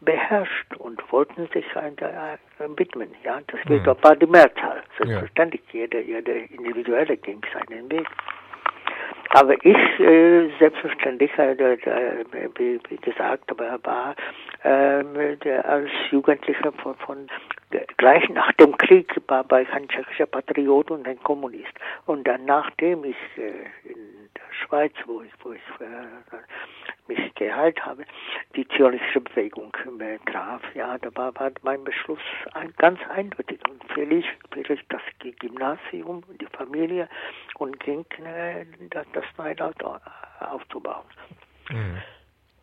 beherrscht 0.00 0.76
und 0.76 1.00
wollten 1.10 1.48
sich 1.48 1.64
widmen, 2.76 3.10
ja. 3.24 3.40
Das 3.48 3.64
mhm. 3.64 3.84
war 4.02 4.14
die 4.14 4.26
Mehrzahl. 4.26 4.82
Selbstverständlich, 4.98 5.62
ja. 5.72 5.80
jeder, 5.80 6.00
jeder 6.00 6.34
Individuelle 6.34 7.16
ging 7.16 7.40
seinen 7.52 7.90
Weg. 7.90 8.06
Aber 9.34 9.54
ich, 9.64 10.00
äh, 10.00 10.50
selbstverständlich, 10.58 11.30
äh, 11.38 11.52
äh, 11.52 12.24
wie, 12.56 12.78
wie, 12.88 12.96
gesagt, 12.96 13.50
aber 13.50 13.78
war 13.82 14.14
äh, 14.62 15.58
als 15.60 15.88
Jugendlicher 16.10 16.70
von, 16.72 16.94
von 16.96 17.28
gleich 17.96 18.28
nach 18.28 18.52
dem 18.52 18.76
Krieg 18.76 19.10
war, 19.28 19.50
war 19.50 19.62
ich 19.62 19.70
ein 19.70 19.88
tschechischer 19.88 20.26
Patriot 20.26 20.90
und 20.90 21.08
ein 21.08 21.22
Kommunist. 21.22 21.72
Und 22.04 22.26
dann, 22.26 22.44
nachdem 22.44 23.04
ich 23.04 23.16
äh, 23.36 23.88
in 23.88 24.28
der 24.36 24.66
Schweiz, 24.66 24.92
wo 25.06 25.22
ich, 25.22 25.32
wo 25.42 25.52
ich 25.52 25.62
äh, 25.80 26.36
mich 27.08 27.34
geheilt 27.34 27.84
habe, 27.84 28.04
die 28.54 28.66
zionistische 28.68 29.20
Bewegung 29.20 29.72
äh, 30.00 30.18
traf, 30.30 30.62
ja, 30.74 30.98
da 30.98 31.10
war, 31.14 31.34
war 31.36 31.50
mein 31.62 31.82
Beschluss 31.84 32.20
ein, 32.54 32.72
ganz 32.78 33.00
eindeutig 33.08 33.60
und 33.68 33.82
völlig, 33.92 34.26
völlig 34.52 34.80
das 34.88 35.02
Gymnasium, 35.40 36.22
die 36.40 36.46
Familie 36.56 37.08
und 37.58 37.78
ging 37.80 38.04
äh, 38.24 38.64
das, 38.90 39.06
das 39.12 39.21
Neuland 39.38 39.76
aufzubauen. 40.40 41.04
Mhm. 41.70 41.98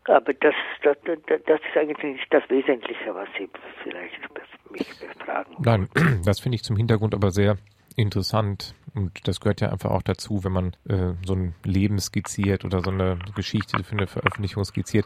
Aber 0.06 0.34
das, 0.34 0.56
das, 0.82 0.98
das 1.04 1.60
ist 1.60 1.78
eigentlich 1.78 2.16
nicht 2.16 2.34
das 2.34 2.44
Wesentliche, 2.50 3.14
was 3.14 3.28
Sie 3.38 3.50
vielleicht 3.84 4.72
mich 4.72 4.88
befragen. 5.00 5.56
Nein, 5.60 5.90
das 6.26 6.40
finde 6.40 6.56
ich 6.56 6.64
zum 6.64 6.78
Hintergrund 6.78 7.14
aber 7.14 7.32
sehr 7.32 7.58
interessant. 7.96 8.74
Und 8.96 9.28
das 9.28 9.40
gehört 9.40 9.62
ja 9.62 9.70
einfach 9.70 9.92
auch 9.92 10.02
dazu, 10.02 10.44
wenn 10.44 10.52
man 10.52 10.68
äh, 10.88 11.14
so 11.26 11.34
ein 11.36 11.54
Leben 11.64 12.00
skizziert 12.00 12.66
oder 12.66 12.82
so 12.82 12.90
eine 12.90 13.20
Geschichte 13.36 13.84
für 13.84 13.92
eine 13.98 14.08
Veröffentlichung 14.08 14.64
skizziert. 14.64 15.06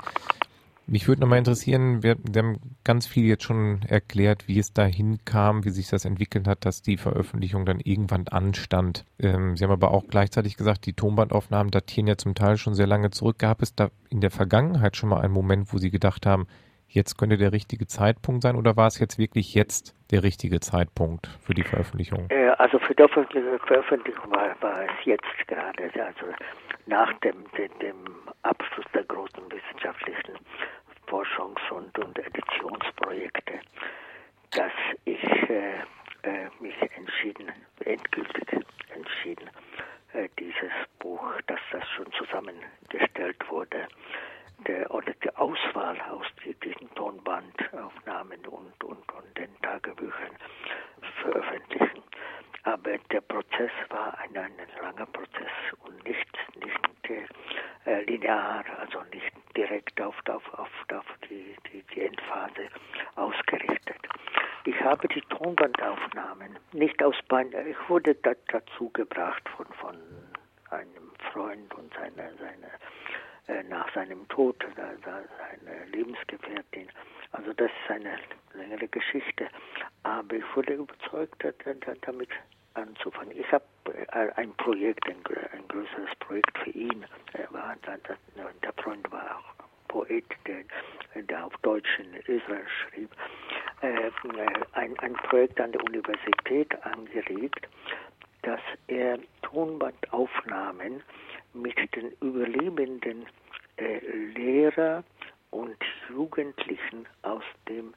Mich 0.86 1.08
würde 1.08 1.22
nochmal 1.22 1.40
interessieren, 1.40 2.04
wir, 2.04 2.18
wir, 2.20 2.44
haben 2.44 2.58
ganz 2.84 3.08
viel 3.08 3.26
jetzt 3.26 3.44
schon 3.44 3.82
erklärt, 3.88 4.48
wie 4.48 4.60
es 4.60 4.74
dahin 4.74 5.20
kam, 5.24 5.64
wie 5.64 5.70
sich 5.70 5.90
das 5.90 6.04
entwickelt 6.04 6.46
hat, 6.46 6.66
dass 6.66 6.82
die 6.82 6.98
Veröffentlichung 6.98 7.66
dann 7.66 7.80
irgendwann 7.80 8.28
anstand. 8.28 9.06
Ähm, 9.18 9.56
Sie 9.56 9.64
haben 9.64 9.72
aber 9.72 9.92
auch 9.92 10.08
gleichzeitig 10.10 10.58
gesagt, 10.58 10.86
die 10.86 10.94
Tonbandaufnahmen 10.94 11.72
datieren 11.72 12.08
ja 12.08 12.18
zum 12.18 12.36
Teil 12.36 12.58
schon 12.58 12.74
sehr 12.74 12.88
lange 12.88 13.12
zurück. 13.12 13.40
Gab 13.40 13.62
es 13.62 13.76
da 13.76 13.92
in 14.10 14.20
der 14.20 14.32
Vergangenheit 14.32 14.98
schon 14.98 15.10
mal 15.10 15.22
einen 15.22 15.34
Moment, 15.34 15.72
wo 15.72 15.78
Sie 15.78 15.90
gedacht 15.90 16.26
haben, 16.26 16.48
jetzt 16.88 17.18
könnte 17.18 17.38
der 17.38 17.54
richtige 17.54 17.88
Zeitpunkt 17.88 18.44
sein 18.44 18.58
oder 18.58 18.76
war 18.76 18.88
es 18.88 19.00
jetzt 19.00 19.18
wirklich 19.18 19.54
jetzt 19.54 19.96
der 20.12 20.24
richtige 20.24 20.60
Zeitpunkt 20.60 21.28
für 21.42 21.54
die 21.54 21.64
Veröffentlichung? 21.64 22.28
Äh, 22.30 22.50
also 22.58 22.78
für 22.80 22.94
die 22.94 23.08
Veröffentlichung 23.66 24.32
war, 24.32 24.56
war 24.62 24.84
es 24.84 25.06
jetzt 25.06 25.48
gerade, 25.48 25.84
also 25.84 26.26
nach 26.86 27.14
dem, 27.20 27.36
dem, 27.58 27.80
dem 27.80 27.96
Abschluss 28.44 28.86
der 28.94 29.04
großen 29.06 29.52
wissenschaftlichen 29.52 30.38
Forschungs- 31.08 31.72
und, 31.72 31.98
und 32.00 32.18
Editionsprojekte, 32.20 33.60
dass 34.52 34.72
ich 35.06 35.24
äh, 35.24 35.80
äh, 36.24 36.50
mich 36.60 36.76
entschieden, 36.96 37.52
endgültig 37.86 38.66
entschieden, 38.94 39.50
äh, 40.14 40.30
dieses 40.40 40.72
Buch, 41.00 41.24
dass 41.48 41.60
das 41.72 41.88
schon 41.90 42.12
zusammengestellt 42.14 43.38
wurde, 43.50 43.88
der, 44.68 44.90
oder 44.94 45.14
die 45.24 45.36
Auswahl 45.36 46.00
aus 46.02 46.26
diesen 46.46 46.94
Tonbandaufnahmen 46.96 48.46
und, 48.48 48.84
und, 48.84 49.12
und 49.12 49.38
den 49.38 49.50
Tagebüchern 49.62 50.38
veröffentlichen. 51.22 52.04
Aber 52.64 52.98
der 53.12 53.22
Prozess 53.22 53.72
war 53.90 54.18
ein, 54.20 54.38
ein 54.38 54.52
langer 54.82 55.06
Prozess 55.08 55.52
und 55.86 56.04
nicht, 56.06 56.38
nicht 56.56 56.84
äh, 57.86 58.04
linear, 58.04 58.64
also 58.80 59.02
nicht 59.14 59.34
direkt 59.58 60.00
auf, 60.00 60.16
auf, 60.30 60.54
auf, 60.54 60.70
auf 60.94 61.06
die, 61.30 61.56
die, 61.72 61.84
die 61.94 62.02
Endphase 62.02 62.70
ausgerichtet. 63.16 63.98
Ich 64.66 64.80
habe 64.80 65.08
die 65.10 65.22
Tonbandaufnahmen 65.22 66.58
nicht 66.72 67.04
aus 67.04 67.16
Bein, 67.28 67.54
ich 67.68 67.90
wurde 67.90 68.16
da, 68.16 68.32
dazu 68.48 68.90
gebracht 68.92 69.44
von, 69.58 69.66
von 69.74 69.98
einem 70.70 71.12
Freund 71.32 71.74
und 71.76 71.94
seiner, 71.94 72.32
seiner 72.38 72.72
nach 73.70 73.94
seinem 73.94 74.28
Tod, 74.30 74.56
seine 74.76 75.86
Lebensgefährtin. 75.92 76.88
Also 77.32 77.54
das 77.54 77.72
ist 77.72 77.92
eine 77.92 78.18
längere 78.54 78.88
Geschichte. 78.88 79.48
Aber 80.04 80.36
ich 80.36 80.56
wurde 80.56 80.74
überzeugt, 80.74 81.44
damit 82.02 82.30
anzufangen. 82.76 83.38
Ich 83.38 83.52
habe 83.52 83.66
äh, 83.86 84.32
ein 84.36 84.54
Projekt, 84.54 85.08
ein, 85.08 85.24
größeres 85.68 86.16
Projekt 86.20 86.58
für 86.60 86.72
ihn. 86.72 87.06
Er 87.34 87.52
war, 87.54 87.76
der 87.86 88.74
Freund 88.84 89.12
war 89.12 89.38
auch 89.38 89.54
Poet, 89.88 90.26
der, 90.48 90.64
der 91.24 91.46
auf 91.46 91.56
Deutsch 91.62 92.00
in 92.00 92.14
Israel 92.36 92.66
schrieb, 92.68 93.12
äh, 93.82 94.10
ein, 94.74 94.98
ein 95.00 95.14
Projekt 95.14 95.60
an 95.62 95.72
der 95.72 95.84
Universität 95.84 96.74
angeregt, 96.84 97.68
dass 98.44 98.62
er 98.88 99.18
Tonbandaufnahmen 99.42 101.02
mit 101.54 101.76
den 101.96 102.12
überlebenden 102.22 103.26
äh, 103.78 104.00
Lehrer 104.36 105.04
und 105.52 105.78
Jugendlichen 106.10 107.08
aus 107.24 107.44
dem 107.68 107.94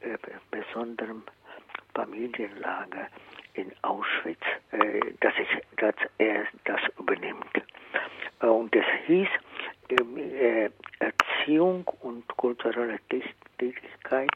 äh, 0.00 0.18
besonderen 0.50 1.22
Familienlager 1.94 3.08
in 3.54 3.70
Auschwitz, 3.82 4.40
äh, 4.70 5.00
dass, 5.20 5.34
ich, 5.38 5.76
dass 5.76 5.94
er 6.18 6.46
das 6.64 6.80
übernimmt. 6.98 7.62
Äh, 8.40 8.46
und 8.46 8.74
es 8.74 8.86
hieß 9.06 9.28
äh, 9.88 10.70
Erziehung 10.98 11.86
und 12.00 12.26
kulturelle 12.36 12.98
Tätigkeit 13.08 14.30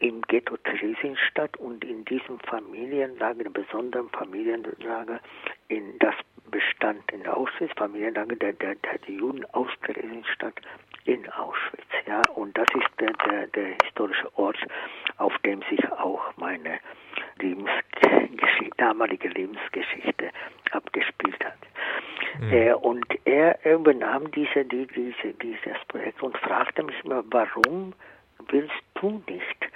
im 0.00 0.22
Ghetto 0.22 0.56
Theresienstadt 0.58 1.56
und 1.58 1.84
in 1.84 2.04
diesem 2.04 2.38
Familienlager, 2.40 3.44
dem 3.44 3.52
besonderen 3.52 4.08
Familienlager, 4.10 5.20
in 5.68 5.98
das 5.98 6.14
bestand 6.50 7.10
in 7.12 7.26
Auschwitz, 7.26 7.72
Familienlager 7.76 8.36
der, 8.36 8.52
der, 8.54 8.74
der 8.76 9.14
Juden 9.14 9.44
aus 9.52 9.68
Theresienstadt 9.84 10.54
in 11.04 11.28
Auschwitz. 11.30 11.82
Ja, 12.06 12.22
und 12.34 12.56
das 12.56 12.66
ist 12.74 12.88
der, 13.00 13.12
der, 13.28 13.46
der 13.48 13.76
historische 13.82 14.28
Ort, 14.38 14.58
auf 15.18 15.36
dem 15.44 15.62
sich 15.70 15.84
auch 15.92 16.36
meine 16.36 16.78
Lebensgeschichte, 17.38 18.70
damalige 18.76 19.28
Lebensgeschichte 19.28 20.30
abgespielt 20.72 21.44
hat. 21.44 21.58
Mhm. 22.40 22.52
Äh, 22.52 22.74
und 22.74 23.06
er 23.24 23.58
übernahm 23.64 24.30
diese, 24.32 24.64
die, 24.64 24.86
diese, 24.86 25.34
dieses 25.34 25.78
Projekt 25.88 26.22
und 26.22 26.36
fragte 26.38 26.82
mich 26.82 26.96
immer, 27.04 27.24
warum 27.30 27.92
willst 28.48 28.74
du 28.94 29.22
nicht 29.28 29.70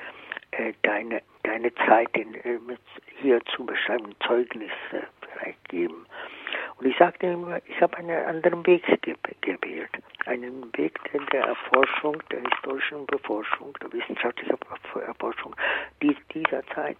äh, 0.52 0.72
deine, 0.82 1.22
deine 1.42 1.74
Zeit 1.74 2.16
in, 2.16 2.34
äh, 2.34 2.58
hier 3.20 3.40
zu 3.56 3.64
beschreiben, 3.64 4.14
Zeugnis 4.26 4.72
äh, 4.92 5.02
vielleicht 5.32 5.68
geben? 5.68 6.06
Und 6.80 6.86
ich 6.86 6.96
sagte 6.96 7.26
ihm, 7.26 7.46
ich 7.66 7.80
habe 7.82 7.98
einen 7.98 8.24
anderen 8.24 8.66
Weg 8.66 8.82
gewählt. 9.42 9.90
Einen 10.24 10.72
Weg 10.76 10.98
der 11.32 11.44
Erforschung, 11.44 12.22
der 12.30 12.40
historischen 12.40 13.06
Beforschung, 13.06 13.74
der 13.82 13.92
wissenschaftlichen 13.92 14.56
Erforschung 15.06 15.54
dieser 16.02 16.66
Zeit. 16.74 16.96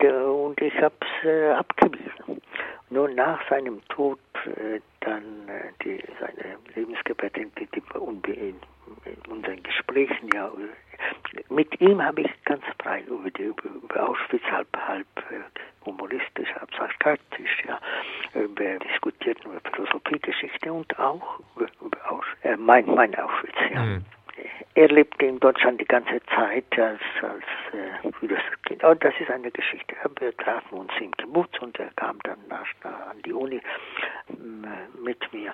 Und 0.00 0.60
ich 0.60 0.74
habe 0.80 0.94
es 1.00 1.24
äh, 1.24 1.50
abgewiesen. 1.50 2.42
Nur 2.90 3.08
nach 3.08 3.40
seinem 3.48 3.80
Tod 3.88 4.18
äh, 4.46 4.80
dann 5.00 5.48
äh, 5.48 5.70
die, 5.84 6.02
seine 6.18 6.56
Lebensgefährtin, 6.74 7.52
die, 7.58 7.66
die, 7.66 8.32
in 8.32 8.56
unseren 9.28 9.62
Gesprächen 9.62 10.30
ja 10.34 10.50
mit 11.48 11.80
ihm 11.80 12.02
habe 12.02 12.22
ich 12.22 12.44
ganz 12.44 12.62
frei 12.82 13.02
über, 13.02 13.30
die, 13.30 13.42
über 13.44 14.08
Auschwitz 14.08 14.42
halb, 14.50 14.68
halb 14.76 15.06
äh, 15.30 15.86
humoristisch, 15.86 16.48
halb 16.54 16.70
sarkastisch, 16.74 17.64
ja, 17.66 17.78
über, 18.40 18.78
diskutiert 18.78 19.44
über 19.44 19.60
Philosophiegeschichte 19.72 20.72
und 20.72 20.98
auch 20.98 21.40
über, 21.56 21.68
über 21.80 22.10
Aus, 22.10 22.24
äh, 22.42 22.56
mein, 22.56 22.86
mein 22.86 23.14
Auschwitz, 23.16 23.56
ja. 23.72 23.82
Mhm. 23.82 24.04
Er 24.74 24.88
lebte 24.88 25.26
in 25.26 25.38
Deutschland 25.40 25.80
die 25.80 25.84
ganze 25.84 26.20
Zeit 26.34 26.64
als, 26.78 27.00
als 27.20 27.44
äh, 27.72 28.08
jüdisches 28.22 28.62
Kind. 28.62 28.82
Und 28.82 29.04
das 29.04 29.12
ist 29.20 29.30
eine 29.30 29.50
Geschichte. 29.50 29.94
Wir 30.18 30.34
trafen 30.36 30.78
uns 30.78 30.92
im 31.00 31.10
Kibbutz 31.16 31.58
und 31.60 31.78
er 31.78 31.90
kam 31.96 32.18
dann 32.22 32.38
nach, 32.48 32.66
nach 32.84 33.10
an 33.10 33.20
die 33.22 33.32
Uni 33.32 33.56
äh, 33.56 34.32
mit 35.02 35.20
mir. 35.32 35.52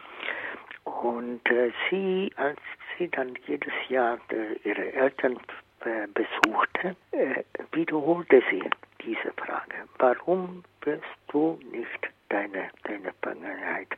Und 0.87 1.41
äh, 1.51 1.73
sie, 1.91 2.33
als 2.37 2.61
sie 2.97 3.09
dann 3.09 3.37
jedes 3.47 3.73
Jahr 3.89 4.19
äh, 4.31 4.55
ihre 4.69 4.93
Eltern 4.93 5.37
äh, 5.81 6.07
besuchte, 6.15 6.97
äh, 7.11 7.43
wiederholte 7.73 8.41
sie 8.51 8.63
diese 9.05 9.33
Frage. 9.33 9.75
Warum 9.99 10.63
wirst 10.83 11.05
du 11.29 11.59
nicht 11.73 12.09
deine, 12.29 12.71
deine 12.85 13.13
Vergangenheit 13.21 13.89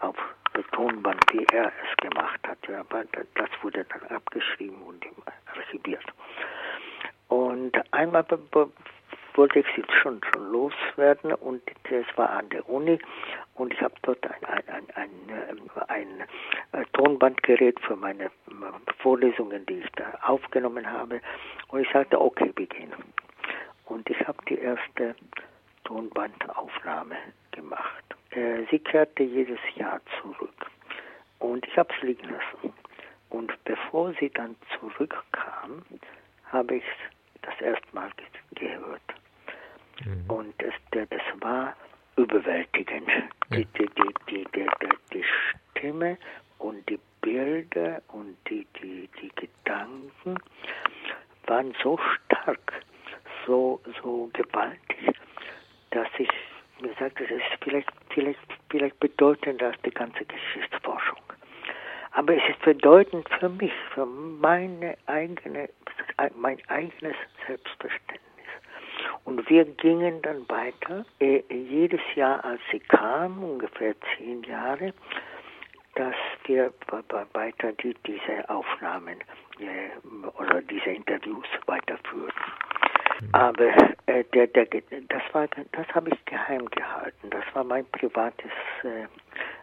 auf 0.00 0.16
Tonband, 0.72 1.20
wie 1.32 1.46
er 1.52 1.66
es 1.66 1.96
gemacht 1.96 2.40
hat? 2.46 2.58
Ja, 2.68 2.80
aber 2.80 3.04
das 3.34 3.48
wurde 3.62 3.84
dann 3.84 4.16
abgeschrieben 4.16 4.82
und 4.82 5.04
archiviert. 5.56 6.04
Und 7.28 7.72
einmal 7.92 8.24
wollte 9.34 9.60
ich 9.60 9.66
sie 9.76 9.84
schon, 10.02 10.20
schon 10.32 10.50
loswerden 10.50 11.34
und 11.34 11.62
es 11.90 12.06
war 12.16 12.30
an 12.30 12.48
der 12.50 12.68
Uni 12.68 12.98
und 13.54 13.72
ich 13.72 13.80
habe 13.80 13.94
dort 14.02 14.24
ein, 14.26 14.44
ein, 14.68 14.86
ein, 14.94 15.70
ein, 15.88 16.24
ein 16.72 16.86
Tonbandgerät 16.92 17.78
für 17.80 17.96
meine 17.96 18.30
Vorlesungen, 18.98 19.64
die 19.66 19.80
ich 19.80 19.90
da 19.92 20.18
aufgenommen 20.22 20.90
habe 20.90 21.20
und 21.68 21.80
ich 21.80 21.88
sagte, 21.92 22.20
okay, 22.20 22.52
wir 22.56 22.66
gehen. 22.66 22.92
Und 23.86 24.08
ich 24.10 24.18
habe 24.26 24.38
die 24.48 24.58
erste 24.58 25.14
Tonbandaufnahme 25.84 27.16
gemacht. 27.52 28.04
Äh, 28.30 28.64
sie 28.70 28.78
kehrte 28.78 29.22
jedes 29.22 29.60
Jahr 29.76 30.00
zurück 30.20 30.70
und 31.38 31.66
ich 31.66 31.76
habe 31.76 31.92
es 31.96 32.02
liegen 32.02 32.28
lassen. 32.28 32.74
Und 33.30 33.52
bevor 33.64 34.14
sie 34.20 34.30
dann 34.30 34.56
zurückkam, 34.78 35.82
habe 36.50 36.76
ich 36.76 36.84
das 37.50 37.60
erste 37.60 37.86
Mal 37.94 38.10
gehört. 38.54 39.02
Mhm. 40.04 40.24
Und 40.28 40.54
es, 40.62 40.74
das 40.90 41.20
war 41.40 41.74
überwältigend. 42.16 43.08
Die, 43.50 43.64
die, 43.64 43.86
die, 43.86 44.14
die, 44.28 44.46
die, 44.54 44.68
die 45.12 45.24
Stimme 45.74 46.18
und 46.58 46.88
die 46.88 46.98
Bilder 47.20 48.02
und 48.08 48.36
die, 48.48 48.66
die, 48.80 49.08
die 49.20 49.30
Gedanken 49.36 50.38
waren 51.46 51.74
so 51.82 51.98
stark, 51.98 52.84
so, 53.46 53.80
so 54.02 54.30
gewaltig, 54.32 55.16
dass 55.90 56.08
ich 56.18 56.28
mir 56.80 56.92
sagte, 56.98 57.24
das 57.24 57.38
ist 57.38 57.64
vielleicht, 57.64 57.88
vielleicht, 58.10 58.38
vielleicht 58.70 59.00
bedeutender 59.00 59.68
als 59.68 59.82
die 59.82 59.90
ganze 59.90 60.24
Geschichtsforschung. 60.24 61.18
Aber 62.12 62.34
es 62.34 62.42
ist 62.48 62.60
bedeutend 62.62 63.28
für 63.38 63.48
mich, 63.48 63.72
für 63.94 64.06
meine 64.06 64.96
eigene, 65.06 65.68
mein 66.36 66.58
eigenes 66.68 67.16
Selbstverständnis. 67.46 68.22
Und 69.24 69.48
wir 69.48 69.64
gingen 69.64 70.22
dann 70.22 70.48
weiter. 70.48 71.04
Äh, 71.20 71.42
jedes 71.50 72.00
Jahr, 72.14 72.44
als 72.44 72.60
sie 72.70 72.80
kam, 72.80 73.42
ungefähr 73.42 73.94
zehn 74.16 74.42
Jahre, 74.44 74.92
dass 75.94 76.14
wir 76.46 76.72
weiter 77.32 77.72
die, 77.72 77.94
diese 78.06 78.48
Aufnahmen 78.48 79.18
äh, 79.58 80.26
oder 80.38 80.62
diese 80.62 80.90
Interviews 80.90 81.46
weiterführen. 81.66 82.32
Mhm. 83.20 83.28
Aber 83.32 83.68
äh, 84.06 84.24
der, 84.32 84.46
der, 84.46 84.66
das 85.08 85.22
war, 85.32 85.48
das 85.72 85.88
habe 85.94 86.10
ich 86.10 86.24
geheim 86.24 86.66
gehalten. 86.70 87.30
Das 87.30 87.44
war 87.52 87.64
mein 87.64 87.84
privates 87.86 88.52
äh, 88.84 89.06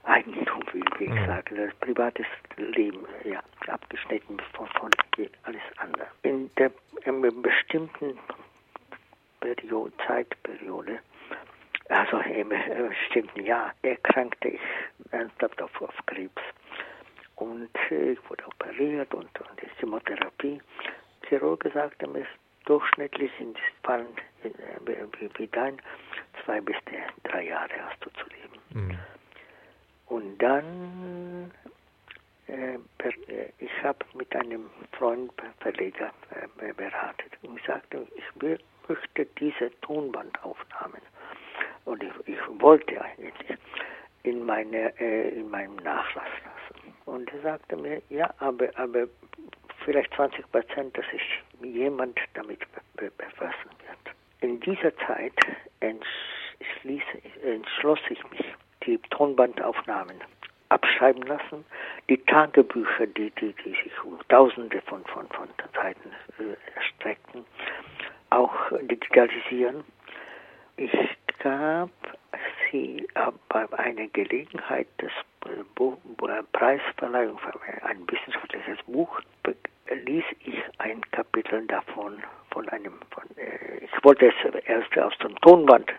Eigentum, 0.04 0.62
wie 0.74 0.84
ich 1.04 1.10
mhm. 1.10 1.26
sage, 1.26 1.56
das 1.56 1.76
privates 1.76 2.28
Leben, 2.58 3.06
ja, 3.24 3.42
abgeschnitten 3.68 4.38
von, 4.54 4.68
von 4.80 4.92
alles 5.44 5.62
andere. 5.78 6.08
In 6.24 6.35
der 6.58 6.72
in 7.06 7.24
einem 7.24 7.42
bestimmten 7.42 8.18
Periode, 9.40 9.92
Zeitperiode, 10.08 11.00
also 11.90 12.18
im 12.20 12.50
bestimmten 12.50 13.46
Jahr, 13.46 13.74
erkrankte 13.84 14.50
ich 14.50 14.62
ernsthaft 15.12 15.62
auf, 15.62 15.82
auf 15.82 15.96
Krebs. 16.08 16.42
Und 17.36 17.70
äh, 17.92 18.14
ich 18.14 18.30
wurde 18.30 18.46
operiert 18.48 19.14
und, 19.14 19.30
und 19.40 19.62
die 19.62 19.70
Chemotherapie. 19.80 20.62
Chirurg 21.28 21.70
sagte 21.74 22.08
mir, 22.08 22.26
durchschnittlich 22.66 23.32
sind 23.38 23.58
Fallen 23.84 24.08
äh, 24.44 24.50
wie, 24.86 25.30
wie 25.38 25.48
dein, 25.48 25.82
zwei 26.44 26.62
bis 26.62 26.76
drei 27.24 27.44
Jahre 27.48 27.74
hast 27.90 28.04
du 28.06 28.10
zu 28.12 28.26
leben. 28.30 28.88
Mhm. 28.88 28.98
Und 30.08 30.38
dann, 30.38 31.52
äh, 32.48 32.76
äh, 32.76 33.50
ich 33.60 33.84
habe 33.84 34.06
mit 34.14 34.34
einem 34.36 34.70
Freund, 34.98 35.32
Verleger, 35.60 36.12
beraten 36.58 37.30
und 37.44 37.62
sagte, 37.66 38.08
ich 38.16 38.42
will 38.42 38.60
möchte 38.88 39.26
diese 39.40 39.72
Tonbandaufnahmen 39.82 41.02
und 41.86 42.04
ich, 42.04 42.12
ich 42.28 42.40
wollte 42.60 43.02
eigentlich 43.02 43.58
in, 44.24 44.46
meine, 44.46 44.98
äh, 45.00 45.30
in 45.30 45.50
meinem 45.50 45.76
Nachlass 45.78 46.28
lassen. 46.44 46.94
Und 47.06 47.32
er 47.34 47.42
sagte 47.42 47.76
mir, 47.76 48.02
ja, 48.10 48.32
aber, 48.40 48.70
aber 48.76 49.08
vielleicht 49.84 50.14
20 50.16 50.52
Prozent, 50.52 50.98
dass 50.98 51.06
sich 51.12 51.22
jemand 51.62 52.20
damit 52.34 52.60
be 52.96 53.12
befassen 53.12 53.70
wird. 53.88 54.16
In 54.42 54.60
dieser 54.60 54.96
Zeit 54.98 55.34
entschloss 55.80 58.00
ich 58.10 58.32
mich, 58.32 58.46
die 58.86 58.98
Tonbandaufnahmen 59.10 60.18
abschreiben 60.70 61.24
lassen, 61.24 61.66
die 62.10 62.18
Tagebücher, 62.18 63.08
die, 63.08 63.32
die, 63.32 63.54
die 63.64 63.72
sich 63.72 63.92
tausende 64.30 64.82
von, 64.82 65.04
von, 65.06 65.28
von 65.30 65.48
Seiten 65.74 66.12
äh, 66.40 66.56
erstreckten, 66.76 67.46
auch 68.30 68.54
digitalisieren. 68.82 69.84
Ich 70.78 70.92
gab 71.40 71.90
sie 72.72 73.08
äh, 73.16 73.32
bei 73.50 73.72
einer 73.78 74.08
Gelegenheit 74.08 74.88
des 75.02 75.12
Preisverleihung 76.52 77.38
für 77.38 77.84
ein 77.84 78.00
wissenschaftliches 78.10 78.80
Buch 78.88 79.22
ließ 80.06 80.24
ich 80.46 80.64
ein 80.80 81.02
Kapitel 81.12 81.66
davon 81.68 82.18
von 82.52 82.68
einem 82.70 82.94
von, 83.12 83.24
äh, 83.38 83.84
ich 83.84 84.04
wollte 84.04 84.28
es 84.28 84.66
erst 84.66 84.98
aus 84.98 85.18
dem 85.20 85.36
Tonband 85.42 85.92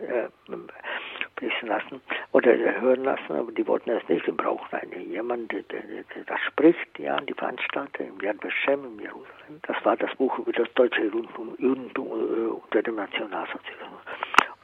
äh, 1.36 1.42
wissen 1.42 1.68
lassen 1.68 2.00
oder 2.32 2.52
hören 2.80 3.04
lassen, 3.04 3.32
aber 3.32 3.52
die 3.52 3.66
wollten 3.66 3.90
das 3.90 4.06
nicht. 4.08 4.26
Wir 4.26 4.34
brauchen 4.34 4.78
einen, 4.78 5.10
jemanden, 5.10 5.48
der, 5.48 5.62
der, 5.62 5.82
der, 5.82 6.24
das 6.26 6.40
spricht, 6.40 6.98
ja, 6.98 7.20
die 7.20 7.34
Veranstalter 7.34 8.04
im 8.04 8.20
Yad 8.20 8.42
Vashem 8.42 8.84
in 8.84 8.98
Jerusalem. 9.00 9.60
Das 9.62 9.84
war 9.84 9.96
das 9.96 10.14
Buch 10.16 10.38
über 10.38 10.52
das 10.52 10.72
deutsche 10.74 11.02
Judentum, 11.02 11.56
äh, 11.58 12.48
unter 12.48 12.82
dem 12.82 12.96
Nationalsozialismus. 12.96 14.00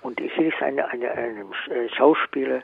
Und 0.02 0.20
ich 0.20 0.32
hieß 0.35 0.54
eine, 0.61 0.88
eine, 0.88 1.11
einem 1.12 1.52
äh, 1.70 1.88
Schauspieler 1.90 2.62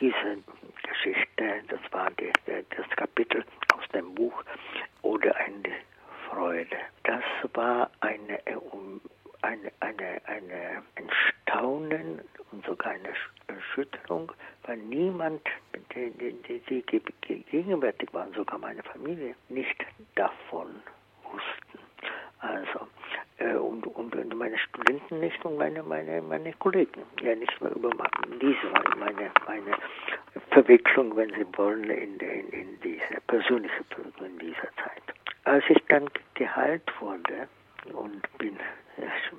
diese 0.00 0.38
Geschichte, 0.82 1.62
das 1.68 1.80
war 1.90 2.10
die, 2.12 2.30
das 2.46 2.88
Kapitel 2.96 3.44
aus 3.74 3.88
dem 3.94 4.14
Buch, 4.14 4.44
oder 5.02 5.34
eine 5.36 5.74
Freude. 6.28 6.76
Das 7.04 7.22
war 7.54 7.90
eine, 8.00 8.38
eine, 9.42 9.72
eine, 9.80 10.20
eine, 10.26 10.82
ein 10.96 11.10
Staunen 11.10 12.20
und 12.52 12.64
sogar 12.66 12.92
eine 12.92 13.08
Erschütterung, 13.46 14.32
weil 14.64 14.76
niemand, 14.78 15.42
die, 15.94 16.10
die 17.28 17.42
gegenwärtig 17.44 18.12
waren, 18.12 18.32
sogar 18.32 18.58
meine 18.58 18.82
Familie, 18.82 19.34
nicht 19.48 19.84
davon 20.14 20.68
wussten. 21.24 21.78
Also, 22.40 22.86
äh, 23.38 23.54
und, 23.54 23.86
und 23.86 24.34
meine 24.36 24.58
Studenten 24.58 25.20
nicht 25.20 25.44
und 25.44 25.56
meine, 25.56 25.82
meine, 25.82 26.22
meine 26.22 26.52
Kollegen. 26.54 27.02
Ja, 27.20 27.34
nicht 27.34 27.60
mehr 27.60 27.72
über 27.74 27.90
diese 28.40 28.72
war 28.72 28.96
meine, 28.96 29.30
meine 29.46 29.76
Verwicklung, 30.50 31.16
wenn 31.16 31.30
Sie 31.30 31.46
wollen, 31.56 31.90
in, 31.90 32.18
in, 32.18 32.48
in 32.50 32.80
diese 32.80 33.20
persönliche 33.26 33.82
Verwicklung 33.90 34.28
in 34.30 34.38
dieser 34.38 34.68
Zeit. 34.76 35.02
Als 35.44 35.64
ich 35.68 35.82
dann 35.88 36.08
geheilt 36.34 36.88
wurde 37.00 37.48
und 37.92 38.38
bin 38.38 38.56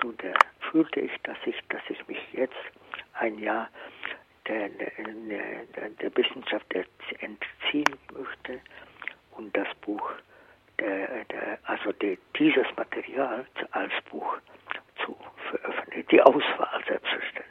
zu 0.00 0.10
der, 0.12 0.34
fühlte 0.70 1.00
ich, 1.00 1.12
dass 1.22 1.38
ich, 1.46 1.56
dass 1.68 1.82
ich 1.88 2.06
mich 2.08 2.18
jetzt 2.32 2.56
ein 3.14 3.38
Jahr 3.38 3.70
der, 4.46 4.68
der, 4.68 4.90
der 5.90 6.16
Wissenschaft 6.16 6.66
entziehen 6.74 7.38
möchte 8.12 8.60
und 9.32 9.56
das 9.56 9.68
Buch, 9.82 10.10
der, 10.78 11.24
der, 11.24 11.58
also 11.64 11.92
die, 11.92 12.18
dieses 12.38 12.66
Material 12.76 13.46
als 13.72 13.92
Buch 14.10 14.36
zu 15.04 15.16
veröffentlichen. 15.50 16.08
Die 16.10 16.22
Auswahl 16.22 16.82
selbstverständlich. 16.86 17.46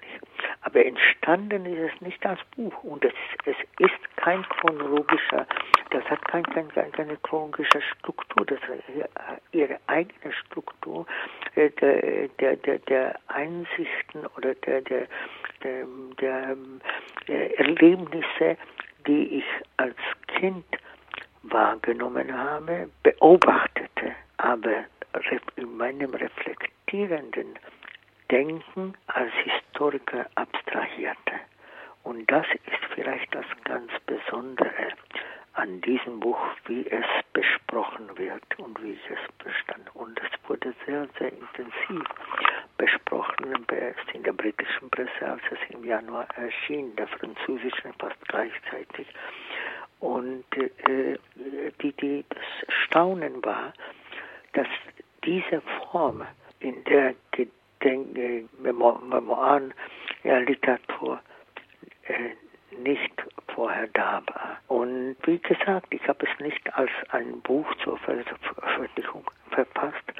Aber 0.61 0.85
entstanden 0.85 1.65
ist 1.65 1.93
es 1.93 2.01
nicht 2.01 2.25
als 2.25 2.39
Buch 2.55 2.83
und 2.83 3.05
es, 3.05 3.13
es 3.45 3.55
ist 3.79 4.17
kein 4.17 4.43
chronologischer, 4.49 5.45
das 5.91 6.03
hat 6.05 6.23
kein, 6.27 6.43
kein, 6.43 6.69
keine 6.91 7.17
chronologische 7.17 7.81
Struktur, 7.81 8.45
das 8.45 8.59
hat 8.61 9.41
ihre 9.51 9.79
eigene 9.87 10.33
Struktur 10.33 11.05
äh, 11.55 11.69
der, 11.69 12.27
der, 12.39 12.55
der, 12.57 12.79
der 12.79 13.19
Einsichten 13.27 14.25
oder 14.37 14.55
der, 14.55 14.81
der, 14.81 15.07
der, 15.63 15.85
der, 16.19 16.57
der 17.27 17.59
Erlebnisse, 17.59 18.57
die 19.07 19.37
ich 19.39 19.45
Kind 20.45 20.77
wahrgenommen 21.41 22.31
habe, 22.31 22.87
beobachtete, 23.01 24.13
aber 24.37 24.85
in 25.55 25.75
meinem 25.75 26.13
reflektierenden 26.13 27.57
Denken 28.29 28.93
als 29.07 29.31
Historiker 29.43 30.27
abstrahierte. 30.35 31.39
Und 32.03 32.29
das 32.29 32.45
ist 32.67 32.93
vielleicht 32.93 33.33
das 33.33 33.45
ganz 33.63 33.91
Besondere 34.05 34.89
an 35.53 35.81
diesem 35.81 36.19
Buch, 36.19 36.37
wie 36.67 36.85
es 36.91 37.05
besprochen 37.33 38.15
wird 38.15 38.59
und 38.59 38.79
wie 38.83 38.91
ich 38.91 39.09
es 39.09 39.33
bestand. 39.43 39.95
Und 39.95 40.19
es 40.19 40.49
wurde 40.49 40.75
sehr, 40.85 41.07
sehr 41.17 41.31
intensiv 41.33 42.07
besprochen 42.77 43.35
in 44.13 44.23
der 44.23 44.33
britischen 44.33 44.89
Presse, 44.89 45.21
als 45.21 45.41
es 45.51 45.75
im 45.75 45.83
Januar 45.83 46.27
erschien, 46.35 46.95
der 46.95 47.07
französischen 47.07 47.93
fast 47.99 48.19
gleichzeitig. 48.27 49.07
Und 50.05 50.45
äh, 50.55 51.17
die, 51.81 51.91
die, 51.93 52.23
das 52.29 52.75
Staunen 52.85 53.43
war, 53.43 53.73
dass 54.53 54.67
diese 55.23 55.61
Form, 55.61 56.23
in 56.59 56.83
der 56.83 57.15
Gedenk 57.31 58.15
Memoiren 58.59 59.73
ja, 60.23 60.37
Literatur 60.37 61.19
äh, 62.03 62.79
nicht 62.81 63.13
vorher 63.55 63.87
da 63.93 64.21
war. 64.27 64.59
Und 64.67 65.15
wie 65.23 65.39
gesagt, 65.39 65.87
ich 65.89 66.07
habe 66.07 66.27
es 66.27 66.39
nicht 66.39 66.73
als 66.75 66.91
ein 67.09 67.41
Buch 67.41 67.67
zur 67.83 67.97
Veröffentlichung 67.97 69.29
verfasst, 69.49 70.13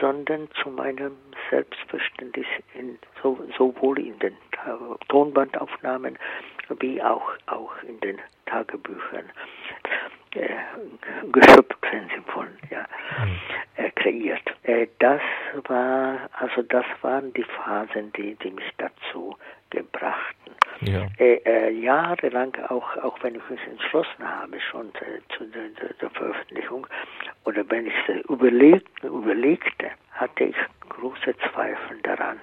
sondern 0.00 0.48
zu 0.60 0.70
meinem 0.70 1.16
Selbstverständnis 1.48 2.46
in, 2.74 2.98
so, 3.22 3.38
sowohl 3.56 4.00
in 4.00 4.18
den 4.18 4.36
Tonbandaufnahmen 5.08 6.18
wie 6.80 7.02
auch, 7.02 7.30
auch 7.46 7.72
in 7.82 7.98
den 8.00 8.18
Tagebüchern 8.46 9.30
äh, 10.34 10.48
geschöpft, 11.32 11.76
Sie 11.90 12.34
wollen, 12.34 12.56
ja, 12.70 12.86
äh, 13.76 13.90
kreiert. 13.90 14.42
Äh, 14.62 14.86
das 14.98 15.20
war, 15.68 16.30
also 16.38 16.62
das 16.62 16.84
waren 17.02 17.32
die 17.34 17.44
Phasen, 17.44 18.12
die, 18.12 18.34
die 18.36 18.50
mich 18.50 18.70
dazu 18.78 19.36
gebrachten. 19.70 20.54
Ja. 20.80 21.06
Äh, 21.18 21.34
äh, 21.44 21.70
jahrelang, 21.70 22.54
auch, 22.68 22.96
auch 22.98 23.16
wenn 23.22 23.36
ich 23.36 23.50
mich 23.50 23.60
entschlossen 23.66 24.26
habe, 24.26 24.60
schon 24.60 24.88
äh, 24.96 25.20
zu 25.36 25.44
der, 25.44 25.68
der, 26.00 26.10
Veröffentlichung, 26.10 26.86
oder 27.44 27.68
wenn 27.70 27.86
ich 27.86 27.94
es 28.08 28.24
überleg, 28.28 28.82
überlegte, 29.02 29.90
hatte 30.12 30.44
ich 30.44 30.56
große 30.88 31.34
Zweifel 31.52 32.00
daran, 32.02 32.38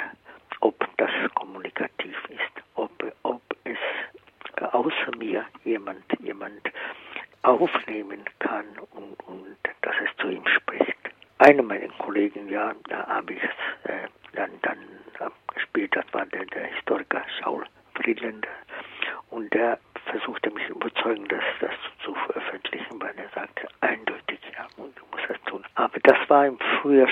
ob 0.62 0.76
das 0.98 1.12
kommunikativ 1.36 2.18
ist, 2.30 2.64
ob, 2.76 2.92
außer 4.62 5.16
mir 5.18 5.46
jemand, 5.64 6.04
jemand 6.20 6.72
aufnehmen 7.44 8.24
kann 8.40 8.66
und, 8.92 9.16
und 9.28 9.58
dass 9.82 9.96
es 10.04 10.18
zu 10.18 10.30
ihm 10.30 10.46
spricht. 10.48 10.98
Einer 11.38 11.64
meiner 11.64 11.88
Kollegen, 12.00 12.50
ja, 12.50 12.74
da 12.90 13.08
habe 13.08 13.34
ich 13.34 13.44
es 13.44 13.90
äh, 13.90 14.08
dann, 14.34 14.52
dann 14.62 14.78
gespielt, 15.54 15.96
das 15.96 16.06
war 16.14 16.26
der, 16.26 16.46
der 16.46 16.66
Historiker 16.66 17.24
Saul 17.42 17.66
Friedländer. 17.96 18.50
Und 19.30 19.54
der 19.54 19.80
versuchte 20.06 20.50
mich 20.52 20.68
überzeugen, 20.70 21.28
das, 21.28 21.44
das 21.60 21.72
zu 22.04 22.14
veröffentlichen, 22.14 23.00
weil 23.02 23.14
er 23.18 23.30
sagte, 23.30 23.68
eindeutig, 23.82 24.40
ja, 24.58 24.68
und 24.78 24.98
du 24.98 25.04
musst 25.12 25.30
das 25.30 25.42
tun. 25.46 25.64
Aber 25.76 26.00
das 26.04 26.18
war 26.30 26.48
im 26.48 26.58
frühen 26.82 27.08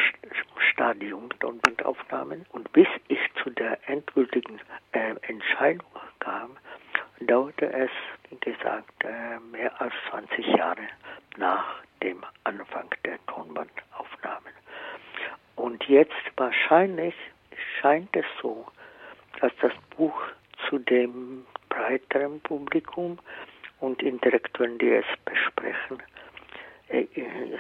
Stadium 0.71 1.29
Tonbandaufnahmen. 1.39 2.45
Und 2.51 2.71
bis 2.73 2.87
ich 3.07 3.19
zu 3.43 3.49
der 3.51 3.77
endgültigen 3.87 4.59
äh, 4.93 5.15
Entscheidung 5.27 5.85
kam, 6.19 6.57
dauerte 7.21 7.71
es, 7.71 7.89
wie 8.29 8.39
gesagt, 8.39 9.03
äh, 9.03 9.39
mehr 9.51 9.79
als 9.81 9.93
20 10.09 10.45
Jahre 10.55 10.87
nach 11.37 11.81
dem 12.03 12.23
Anfang 12.43 12.89
der 13.05 13.17
Tonbandaufnahmen. 13.25 14.53
Und 15.55 15.83
jetzt 15.85 16.13
wahrscheinlich 16.35 17.15
scheint 17.79 18.15
es 18.15 18.25
so, 18.41 18.65
dass 19.39 19.51
das 19.61 19.73
Buch 19.95 20.19
zu 20.69 20.79
dem 20.79 21.45
breiteren 21.69 22.39
Publikum 22.41 23.17
und 23.79 24.01
Intellektuellen, 24.01 24.77
die 24.79 24.91
es 24.91 25.05
besprechen, 25.25 26.01
äh, 26.89 27.05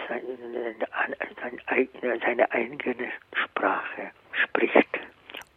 seine, 0.07 0.75
seine 2.21 2.51
eigene 2.51 3.11
Sprache 3.33 4.11
spricht. 4.43 4.87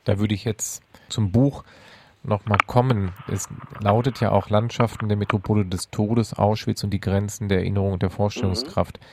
Da 0.04 0.18
würde 0.18 0.34
ich 0.34 0.44
jetzt 0.44 0.82
zum 1.08 1.32
Buch 1.32 1.64
nochmal 2.22 2.58
kommen. 2.66 3.12
Es 3.28 3.48
lautet 3.80 4.20
ja 4.20 4.32
auch 4.32 4.50
Landschaften 4.50 5.08
der 5.08 5.16
Metropole 5.16 5.64
des 5.64 5.90
Todes, 5.90 6.34
Auschwitz 6.34 6.84
und 6.84 6.90
die 6.90 7.00
Grenzen 7.00 7.48
der 7.48 7.58
Erinnerung 7.58 7.94
und 7.94 8.02
der 8.02 8.10
Vorstellungskraft. 8.10 8.98
Mhm. 8.98 9.04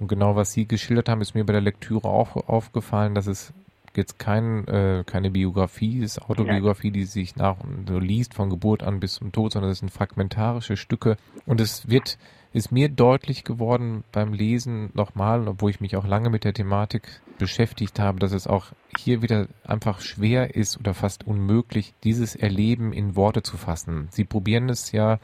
Und 0.00 0.08
genau 0.08 0.36
was 0.36 0.52
Sie 0.52 0.66
geschildert 0.66 1.08
haben, 1.08 1.20
ist 1.20 1.34
mir 1.34 1.44
bei 1.44 1.52
der 1.52 1.62
Lektüre 1.62 2.08
auch 2.08 2.36
aufgefallen, 2.48 3.14
dass 3.14 3.26
es 3.26 3.52
jetzt 3.96 4.18
kein, 4.18 4.66
äh, 4.66 5.04
keine 5.06 5.30
Biografie 5.30 6.00
ist, 6.00 6.20
Autobiografie, 6.22 6.90
die 6.90 7.04
sich 7.04 7.36
nach 7.36 7.56
so 7.86 7.98
liest 7.98 8.34
von 8.34 8.50
Geburt 8.50 8.82
an 8.82 8.98
bis 8.98 9.14
zum 9.14 9.30
Tod, 9.30 9.52
sondern 9.52 9.70
es 9.70 9.78
sind 9.78 9.90
fragmentarische 9.90 10.76
Stücke. 10.76 11.16
Und 11.46 11.60
es 11.60 11.88
wird 11.88 12.18
ist 12.54 12.70
mir 12.70 12.88
deutlich 12.88 13.42
geworden 13.42 14.04
beim 14.12 14.32
Lesen 14.32 14.90
nochmal, 14.94 15.48
obwohl 15.48 15.70
ich 15.70 15.80
mich 15.80 15.96
auch 15.96 16.06
lange 16.06 16.30
mit 16.30 16.44
der 16.44 16.54
Thematik 16.54 17.20
beschäftigt 17.36 17.98
habe, 17.98 18.20
dass 18.20 18.32
es 18.32 18.46
auch 18.46 18.66
hier 18.96 19.22
wieder 19.22 19.48
einfach 19.64 20.00
schwer 20.00 20.54
ist 20.54 20.78
oder 20.78 20.94
fast 20.94 21.26
unmöglich, 21.26 21.94
dieses 22.04 22.36
Erleben 22.36 22.92
in 22.92 23.16
Worte 23.16 23.42
zu 23.42 23.56
fassen. 23.56 24.06
Sie 24.12 24.24
probieren 24.24 24.68
es 24.68 24.92
ja 24.92 25.18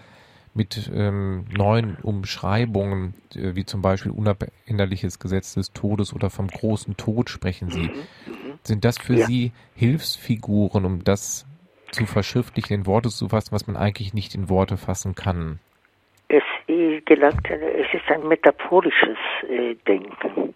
mit 0.54 0.90
ähm, 0.92 1.44
neuen 1.56 1.94
Umschreibungen, 2.02 3.14
äh, 3.36 3.54
wie 3.54 3.64
zum 3.64 3.80
Beispiel 3.80 4.10
unabänderliches 4.10 5.20
Gesetz 5.20 5.54
des 5.54 5.72
Todes 5.72 6.12
oder 6.12 6.30
vom 6.30 6.48
großen 6.48 6.96
Tod 6.96 7.30
sprechen 7.30 7.70
Sie. 7.70 7.82
Mhm. 7.82 8.58
Sind 8.64 8.84
das 8.84 8.98
für 8.98 9.16
ja. 9.16 9.26
Sie 9.26 9.52
Hilfsfiguren, 9.76 10.84
um 10.84 11.04
das 11.04 11.46
zu 11.92 12.06
verschriftlichen, 12.06 12.74
in 12.74 12.86
Worte 12.86 13.08
zu 13.08 13.28
fassen, 13.28 13.52
was 13.52 13.68
man 13.68 13.76
eigentlich 13.76 14.14
nicht 14.14 14.34
in 14.34 14.48
Worte 14.48 14.76
fassen 14.76 15.14
kann? 15.14 15.60
Es 16.32 16.44
gelangt, 17.06 17.50
es 17.50 17.92
ist 17.92 18.08
ein 18.08 18.28
metaphorisches 18.28 19.18
äh, 19.48 19.74
Denken, 19.86 20.54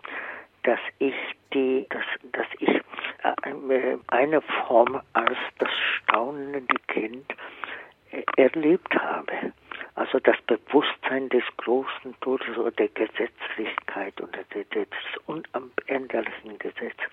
dass 0.62 0.78
ich 1.00 1.14
die, 1.52 1.84
dass, 1.90 2.04
dass 2.30 2.46
ich 2.60 2.68
äh, 2.68 3.96
eine 4.06 4.40
Form 4.40 5.00
als 5.14 5.36
das 5.58 5.70
staunende 5.96 6.76
Kind 6.86 7.26
äh, 8.12 8.22
erlebt 8.36 8.94
habe. 8.94 9.52
Also 9.96 10.18
das 10.18 10.36
Bewusstsein 10.42 11.28
des 11.28 11.44
großen 11.58 12.18
Todes 12.20 12.56
oder 12.58 12.72
der 12.72 12.88
Gesetzlichkeit 12.88 14.20
oder 14.20 14.42
des 14.52 14.88
unabänderlichen 15.26 16.58
Gesetzes. 16.58 17.10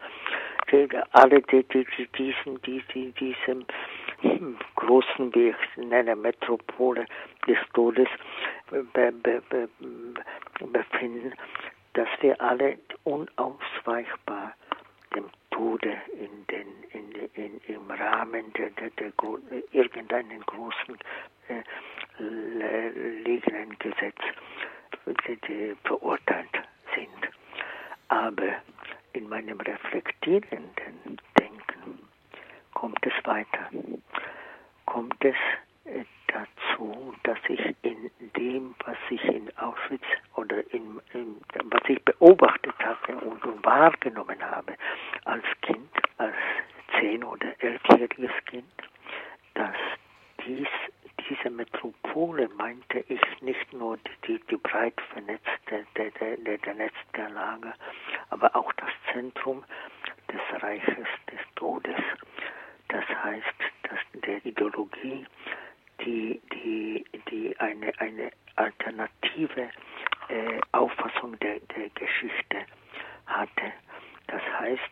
Alle 1.11 1.41
die, 1.41 1.63
die, 1.63 1.85
diesen, 2.17 2.61
die, 2.63 2.81
die, 2.93 3.11
diesem 3.11 3.65
großen, 4.75 5.35
wie 5.35 5.49
ich 5.49 5.77
nenne, 5.77 6.15
Metropole 6.15 7.05
des 7.47 7.57
Todes 7.73 8.07
be, 8.69 9.11
be, 9.11 9.41
be, 9.49 9.69
befinden, 10.59 11.33
dass 11.93 12.07
wir 12.21 12.39
alle 12.41 12.77
unausweichbar 13.03 14.53
dem 15.15 15.29
Tode 15.51 15.97
in 16.13 16.45
den, 16.47 16.67
in, 16.91 17.29
in, 17.33 17.61
im 17.67 17.91
Rahmen 17.91 18.51
der, 18.53 18.69
der, 18.71 18.89
der, 18.91 19.11
irgendeinen 19.71 20.41
großen 20.41 20.97
äh, 21.47 22.89
liegenden 23.23 23.77
Gesetz 23.79 24.17
verurteilt 25.83 26.49
sind. 26.95 27.31
Aber 28.09 28.55
in 29.13 29.27
meinem 29.27 29.59
reflektierenden 29.59 31.17
Denken 31.39 31.99
kommt 32.73 33.05
es 33.05 33.25
weiter. 33.25 33.69
Kommt 34.85 35.23
es 35.23 35.35
dazu, 36.27 37.13
dass 37.23 37.37
ich 37.47 37.75
in 37.81 38.11
dem, 38.35 38.75
was 38.85 38.97
ich 39.09 39.23
in 39.25 39.55
Auschwitz 39.57 40.03
oder 40.35 40.57
in, 40.73 41.01
in 41.13 41.37
was 41.65 41.81
ich 41.87 42.03
beobachtet 42.03 42.75
habe 42.79 43.17
und 43.17 43.65
wahrgenommen 43.65 44.41
habe 44.41 44.75
als 45.25 45.43
Kind, 45.61 45.89
als 46.17 46.35
zehn- 46.99 47.23
oder 47.23 47.53
elfjähriges 47.59 48.31
Kind, 48.45 48.71
dass 49.55 49.75
dies 50.45 50.67
diese 51.29 51.49
Metropole 51.49 52.49
meinte 52.57 53.05
ich 53.07 53.21
nicht 53.41 53.71
nur 53.73 53.97
die, 54.27 54.39
die 54.49 54.57
breit 54.57 54.99
vernetzte, 55.13 55.85
der, 55.95 56.11
der, 56.11 56.37
der, 56.37 56.57
der 56.57 56.73
Netz 56.73 56.93
der 57.15 57.29
Lager, 57.29 57.73
aber 58.29 58.53
auch 58.55 58.71
das 58.73 58.89
Zentrum 59.13 59.63
des 60.31 60.61
Reiches 60.61 61.07
des 61.31 61.39
Todes. 61.55 61.95
Das 62.89 63.05
heißt, 63.23 63.55
dass 63.83 63.99
der 64.21 64.45
Ideologie, 64.45 65.25
die, 66.05 66.41
die, 66.53 67.05
die 67.29 67.57
eine, 67.59 67.91
eine 67.99 68.31
alternative 68.55 69.69
äh, 70.29 70.59
Auffassung 70.71 71.37
der, 71.39 71.59
der 71.75 71.89
Geschichte 71.89 72.57
hatte. 73.25 73.73
Das 74.27 74.41
heißt, 74.59 74.91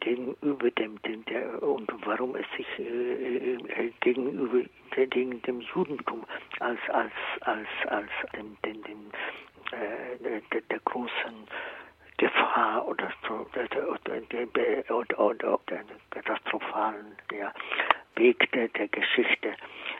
gegenüber 0.00 0.70
dem, 0.72 1.00
dem 1.02 1.24
der, 1.24 1.62
und 1.62 1.90
warum 2.04 2.36
es 2.36 2.46
sich 2.56 2.66
äh, 2.78 3.54
äh, 3.54 3.92
gegenüber 4.00 4.68
gegen 4.90 5.40
dem 5.42 5.60
Judentum 5.60 6.24
als 6.60 6.78
als 6.90 7.12
als 7.40 7.68
als 7.88 8.10
dem 8.36 8.56
dem, 8.64 8.82
dem 8.82 9.10
äh, 9.72 10.42
der, 10.52 10.60
der 10.60 10.78
großen 10.80 11.48
Gefahr 12.18 12.86
oder 12.86 13.10
der, 14.04 14.20
der, 14.20 14.46
der, 14.46 14.94
oder, 14.94 15.18
oder, 15.18 15.54
oder 15.54 15.80
katastrophalen 16.10 17.16
ja, 17.32 17.52
Weg 18.16 18.52
der, 18.52 18.68
der 18.68 18.88
Geschichte 18.88 19.54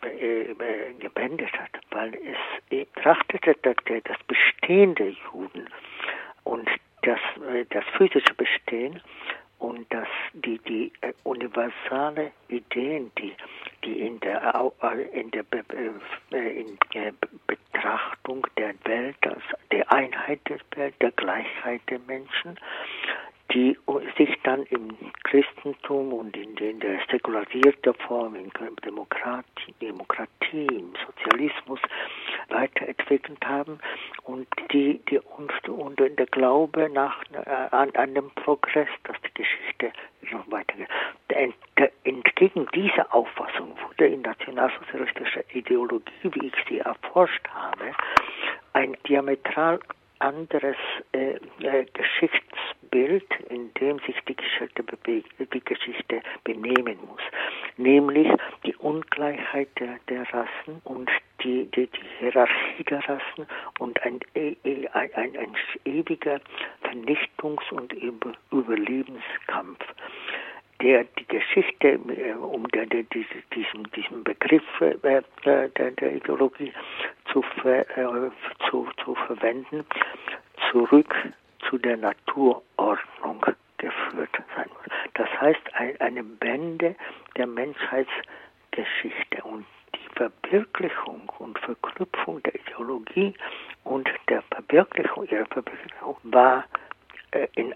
äh, 0.04 0.50
äh, 0.50 0.94
gewendet 0.98 1.52
hat, 1.52 1.70
weil 1.90 2.14
es 2.14 2.68
betrachtete 2.68 3.54
das 3.62 4.16
Bestehen 4.26 4.94
der 4.96 5.10
Juden 5.10 5.68
und 6.44 6.68
das, 7.02 7.20
äh, 7.52 7.64
das 7.70 7.84
physische 7.96 8.34
Bestehen 8.34 9.00
und 9.58 9.92
dass 9.92 10.08
die, 10.32 10.58
die 10.58 10.92
universale 11.22 12.32
Ideen, 12.48 13.12
die, 13.18 13.32
die 13.84 14.00
in 14.00 14.18
der, 14.20 14.72
in 15.12 15.30
der, 15.30 15.44
Betrachtung 17.46 18.46
der 18.58 18.74
Welt, 18.84 19.16
als 19.22 19.42
der 19.70 19.90
Einheit 19.92 20.40
der 20.48 20.58
Welt, 20.76 20.94
der 21.00 21.12
Gleichheit 21.12 21.80
der 21.88 21.98
Menschen, 22.00 22.58
die 23.52 23.76
sich 24.16 24.34
dann 24.44 24.64
im 24.64 24.96
Christentum 25.24 26.12
und 26.12 26.36
in, 26.36 26.56
in 26.56 26.80
der 26.80 26.98
säkularisierten 27.10 27.94
Form, 27.94 28.34
in 28.34 28.50
Demokratie, 28.84 29.74
Demokratie, 29.80 30.66
im 30.66 30.92
Sozialismus 31.06 31.80
weiterentwickelt 32.48 33.44
haben 33.44 33.78
und 34.24 34.46
die, 34.72 35.00
die 35.10 35.18
uns 35.18 35.52
und 35.68 35.98
der 35.98 36.26
Glaube 36.26 36.88
nach 36.90 37.22
an, 37.70 37.90
an 37.94 38.14
dem 38.14 38.30
Progress, 38.30 38.88
dass 39.04 39.16
die 39.22 39.34
Geschichte 39.34 39.92
noch 40.30 40.50
weitergeht. 40.50 40.88
Entgegen 42.04 42.66
dieser 42.74 43.12
Auffassung 43.14 43.74
wurde 43.86 44.06
in 44.06 44.22
nationalsozialistischer 44.22 45.42
Ideologie, 45.54 46.30
wie 46.32 46.46
ich 46.46 46.54
sie 46.68 46.78
erforscht 46.78 47.46
habe, 47.48 47.92
ein 48.72 48.96
diametral 49.08 49.80
anderes 50.18 50.76
äh, 51.12 51.34
äh, 51.60 51.86
Geschichtsbild, 52.92 53.24
in 53.48 53.72
dem 53.74 53.98
sich 54.00 54.16
die 54.28 54.36
Geschichte, 54.36 54.84
die 55.38 55.64
Geschichte 55.64 56.22
benehmen 56.44 56.98
muss, 57.06 57.22
nämlich 57.76 58.28
die 58.64 58.76
Ungleichheit 58.76 59.68
der, 59.80 59.98
der 60.08 60.22
Rassen 60.32 60.80
und 60.84 61.10
die, 61.42 61.66
die, 61.74 61.86
die 61.86 62.00
Hierarchie 62.18 62.84
der 62.84 63.00
Rassen 63.08 63.46
und 63.78 64.00
ein, 64.02 64.20
ein, 64.34 64.88
ein, 64.92 65.36
ein 65.36 65.56
ewiger 65.84 66.40
Vernichtungs- 66.82 67.72
und 67.72 67.92
Überlebenskampf 68.50 69.84
der 70.80 71.04
die 71.04 71.26
Geschichte, 71.28 71.90
äh, 71.90 72.32
um 72.32 72.66
der, 72.70 72.86
der, 72.86 73.04
diesen, 73.04 73.88
diesen 73.94 74.24
Begriff 74.24 74.64
äh, 74.80 75.22
der, 75.44 75.68
der 75.68 76.16
Ideologie 76.16 76.72
zu, 77.32 77.40
ver, 77.62 77.86
äh, 77.96 78.30
zu, 78.68 78.88
zu 79.04 79.14
verwenden, 79.14 79.86
zurück 80.72 81.14
zu 81.68 81.78
der 81.78 81.96
Naturordnung 81.96 83.40
geführt 83.78 84.30
sein 84.54 84.68
muss. 84.68 84.92
Das 85.14 85.28
heißt, 85.42 85.74
ein, 85.74 86.00
eine 86.00 86.22
Bände 86.22 86.94
der 87.36 87.46
Menschheitsgeschichte. 87.46 89.42
Und 89.42 89.66
die 89.94 90.08
Verwirklichung 90.16 91.30
und 91.38 91.58
Verknüpfung 91.58 92.42
der 92.42 92.54
Ideologie 92.54 93.34
und 93.84 94.08
der 94.28 94.42
Verwirklichung 94.42 95.28
ihrer 95.28 95.46
Verwirklichung 95.46 96.16
war 96.24 96.64
äh, 97.32 97.48
in 97.56 97.74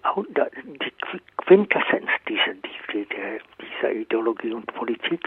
die 0.83 0.93
Quintessenz 1.39 2.09
dieser, 2.29 2.55
dieser 2.55 3.93
Ideologie 3.93 4.53
und 4.53 4.67
Politik 4.75 5.21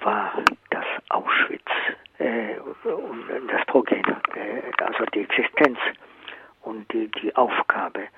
war 0.00 0.32
das 0.70 0.84
Auschwitz 1.08 1.70
äh, 2.18 2.58
und 2.58 3.50
das 3.50 3.62
Vorgehen, 3.68 4.04
äh, 4.34 4.82
also 4.82 5.04
die 5.14 5.20
Existenz 5.20 5.78
und 6.62 6.92
die, 6.92 7.10
die 7.22 7.34
Aufgabe, 7.36 8.08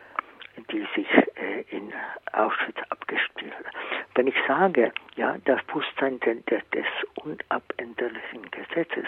die 0.70 0.86
sich 0.94 1.08
äh, 1.36 1.64
in 1.70 1.92
Auschwitz 2.32 2.78
abgespielt 2.90 3.54
hat. 3.54 3.66
Wenn 4.14 4.26
ich 4.26 4.36
sage, 4.46 4.92
ja, 5.16 5.36
das 5.44 5.62
Bewusstsein 5.64 6.18
de, 6.20 6.40
de, 6.48 6.60
des 6.72 6.86
unabänderlichen 7.22 8.50
Gesetzes 8.50 9.06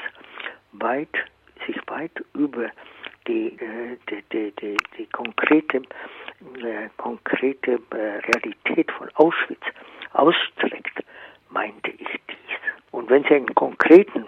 weit, 0.72 1.08
sich 1.66 1.76
weit 1.88 2.12
über 2.34 2.70
die, 3.26 3.48
äh, 3.58 3.96
die, 4.08 4.22
die, 4.32 4.52
die, 4.60 4.76
die 4.96 5.06
konkrete, 5.06 5.78
äh, 5.78 6.88
konkrete 6.96 7.80
äh, 7.90 7.96
Realität 7.96 8.90
von 8.92 9.08
Auschwitz 9.14 9.62
ausstreckt, 10.12 11.04
meinte 11.50 11.90
ich 11.90 12.08
dies. 12.28 12.58
Und 12.90 12.99
wenn 13.10 13.24
Sie 13.24 13.34
einen 13.34 13.54
konkreten 13.54 14.24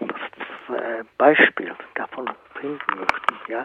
äh, 0.69 1.05
Beispiel 1.17 1.73
davon 1.95 2.29
finden 2.61 2.99
möchten, 2.99 3.35
ja, 3.49 3.65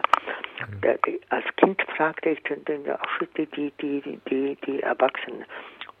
mhm. 0.70 1.18
als 1.30 1.44
Kind 1.56 1.82
fragte 1.96 2.30
ich 2.30 2.42
den 2.42 2.90
Auschwitz 2.90 3.30
die, 3.36 3.46
die, 3.46 3.72
die, 3.82 4.20
die, 4.30 4.56
die 4.64 4.82
Erwachsenen, 4.82 5.44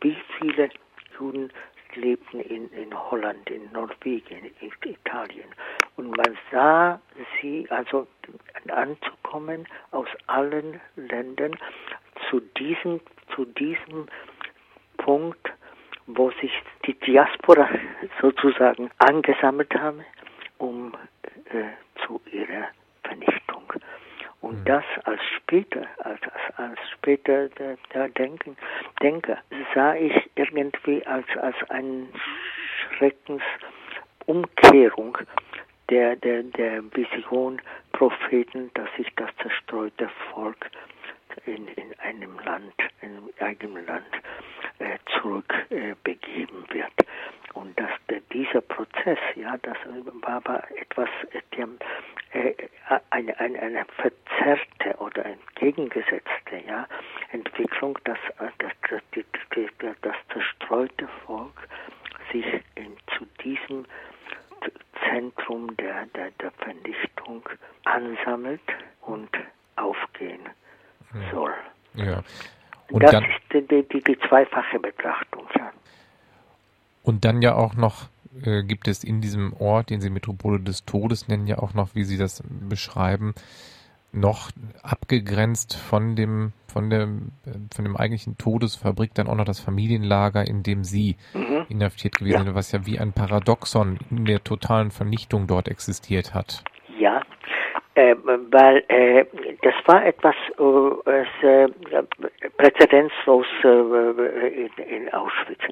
wie 0.00 0.16
viele 0.38 0.70
Juden 1.18 1.52
lebten 1.94 2.40
in, 2.40 2.70
in 2.70 2.94
Holland, 2.94 3.50
in 3.50 3.70
Norwegen, 3.72 4.52
in 4.60 4.72
Italien. 4.84 5.48
Und 5.96 6.16
man 6.16 6.38
sah 6.52 7.00
sie, 7.40 7.66
also 7.70 8.06
anzukommen 8.68 9.66
aus 9.90 10.08
allen 10.28 10.80
Ländern 10.96 11.56
zu 12.30 12.40
diesem, 12.56 13.00
zu 13.34 13.46
diesem 13.46 14.06
Punkt, 14.98 15.52
wo 16.06 16.30
sich 16.40 16.52
die 16.88 16.94
Diaspora 16.94 17.68
sozusagen 18.20 18.90
angesammelt 18.98 19.72
haben, 19.74 20.04
um 20.56 20.92
äh, 21.52 21.64
zu 22.04 22.20
ihrer 22.32 22.68
Vernichtung. 23.04 23.72
Und 24.40 24.60
mhm. 24.60 24.64
das 24.64 24.84
als 25.04 25.20
später, 25.36 25.86
als, 25.98 26.20
als, 26.22 26.56
als 26.56 26.78
später 26.94 27.48
der, 27.50 27.76
der 27.92 28.08
Denken, 28.08 28.56
Denker, 29.02 29.36
sah 29.74 29.94
ich 29.94 30.30
irgendwie 30.36 31.04
als, 31.06 31.26
als 31.36 31.56
eine 31.68 32.06
Schreckensumkehrung 32.96 35.18
der, 35.90 36.16
der, 36.16 36.44
der 36.44 36.82
Vision 36.94 37.60
Propheten, 37.92 38.70
dass 38.74 38.88
sich 38.96 39.14
das 39.16 39.28
zerstreute 39.42 40.08
Volk 40.32 40.70
in, 41.44 41.68
in 41.68 41.92
einem 41.98 42.38
Land, 42.44 42.72
in 43.02 43.10
einem 43.10 43.28
eigenen 43.40 43.84
Land 43.86 44.06
äh, 44.14 44.18
zurückbegeben 45.14 46.64
äh, 46.70 46.74
wird. 46.74 46.92
Und 47.54 47.78
dass 47.78 47.90
der, 48.08 48.20
dieser 48.32 48.60
Prozess, 48.60 49.18
ja, 49.34 49.56
das 49.62 49.76
war 50.22 50.36
aber 50.36 50.62
etwas, 50.76 51.08
äh, 51.32 52.54
eine, 53.10 53.38
eine, 53.40 53.58
eine 53.60 53.86
verzerrte 53.96 54.98
oder 54.98 55.24
entgegengesetzte 55.24 56.58
ja, 56.66 56.86
Entwicklung, 57.32 57.98
dass, 58.04 58.18
dass, 58.58 58.72
dass, 58.88 59.02
dass 59.78 59.96
das 60.02 60.16
zerstreute 60.32 61.08
Volk 61.26 61.68
sich 62.32 62.44
in, 62.74 62.96
zu 63.16 63.26
diesem 63.42 63.86
Zentrum 65.08 65.74
der, 65.76 66.06
der, 66.14 66.30
der 66.32 66.50
Vernichtung 66.52 67.48
ansammelt 67.84 68.60
und 69.02 69.30
aufgehen 69.76 70.48
soll. 71.30 71.54
Ja. 71.94 72.22
Und 72.90 73.02
das 73.02 73.12
dann, 73.12 73.24
ist 73.24 73.37
die, 73.82 73.88
die, 73.88 74.04
die, 74.04 74.18
zweifache 74.28 74.78
Betrachtung. 74.78 75.46
Ja. 75.56 75.70
Und 77.02 77.24
dann 77.24 77.42
ja 77.42 77.54
auch 77.54 77.74
noch 77.74 78.08
äh, 78.42 78.62
gibt 78.62 78.88
es 78.88 79.04
in 79.04 79.20
diesem 79.20 79.52
Ort, 79.54 79.90
den 79.90 80.00
Sie 80.00 80.10
Metropole 80.10 80.60
des 80.60 80.84
Todes 80.84 81.28
nennen, 81.28 81.46
ja 81.46 81.58
auch 81.58 81.74
noch, 81.74 81.94
wie 81.94 82.04
Sie 82.04 82.18
das 82.18 82.42
beschreiben, 82.46 83.34
noch 84.12 84.50
abgegrenzt 84.82 85.76
von 85.76 86.16
dem 86.16 86.52
von 86.66 86.90
dem 86.90 87.32
von 87.74 87.84
dem 87.84 87.96
eigentlichen 87.96 88.38
Todesfabrik 88.38 89.14
dann 89.14 89.28
auch 89.28 89.34
noch 89.34 89.44
das 89.44 89.60
Familienlager, 89.60 90.46
in 90.46 90.62
dem 90.62 90.84
Sie 90.84 91.16
mhm. 91.34 91.66
inhaftiert 91.68 92.16
gewesen 92.16 92.34
ja. 92.34 92.44
sind, 92.44 92.54
was 92.54 92.72
ja 92.72 92.86
wie 92.86 92.98
ein 92.98 93.12
Paradoxon 93.12 93.98
in 94.10 94.24
der 94.24 94.42
totalen 94.42 94.90
Vernichtung 94.90 95.46
dort 95.46 95.68
existiert 95.68 96.34
hat. 96.34 96.64
Äh, 97.98 98.14
weil 98.22 98.84
äh, 98.86 99.24
das 99.62 99.74
war 99.86 100.06
etwas 100.06 100.36
äh, 100.56 101.64
äh 101.64 101.68
präzedenzlos 102.56 103.46
äh, 103.64 104.66
in, 104.66 104.84
in, 104.84 105.12
Auschwitz, 105.12 105.62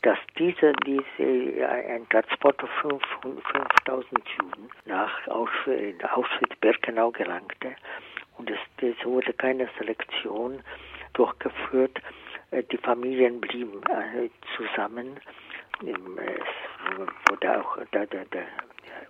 dass 0.00 0.16
diese, 0.38 0.72
diese 0.86 1.68
ein 1.68 2.08
Transport 2.08 2.58
von 2.80 2.98
5000 3.20 4.10
Juden 4.40 4.70
nach 4.86 5.28
Auschwitz, 5.28 6.02
Auschwitz-Birkenau 6.10 7.10
gelangte 7.10 7.76
und 8.38 8.50
es, 8.50 8.58
es 8.80 9.04
wurde 9.04 9.34
keine 9.34 9.68
Selektion 9.78 10.62
durchgeführt. 11.12 12.00
Äh, 12.50 12.62
die 12.62 12.78
Familien 12.78 13.42
blieben 13.42 13.82
zusammen. 14.56 15.20
Es 15.82 17.30
wurde 17.30 17.60
auch 17.60 17.76
der, 17.92 18.06
der, 18.06 18.24
der 18.24 18.46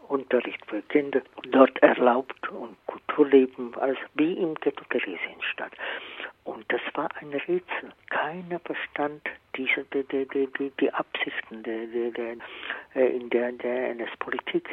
Unterricht 0.08 0.64
für 0.66 0.82
Kinder 0.82 1.20
dort 1.50 1.78
erlaubt 1.82 2.48
und 2.50 2.76
Kulturleben, 2.86 3.74
also 3.76 4.00
wie 4.14 4.32
im 4.34 4.54
Ghetto 4.56 4.84
Theresienstadt. 4.90 5.72
Und 6.44 6.64
das 6.72 6.80
war 6.94 7.08
ein 7.20 7.30
Rätsel. 7.32 7.92
Keiner 8.08 8.58
verstand 8.60 9.22
diese, 9.56 9.84
die, 9.92 10.04
die, 10.04 10.48
die, 10.58 10.72
die 10.80 10.92
Absichten 10.92 11.62
der, 11.62 11.86
der, 11.86 12.10
der, 12.12 12.36
äh, 12.94 13.16
in 13.16 13.28
der, 13.30 13.52
der 13.52 13.90
NS-Politik 13.90 14.68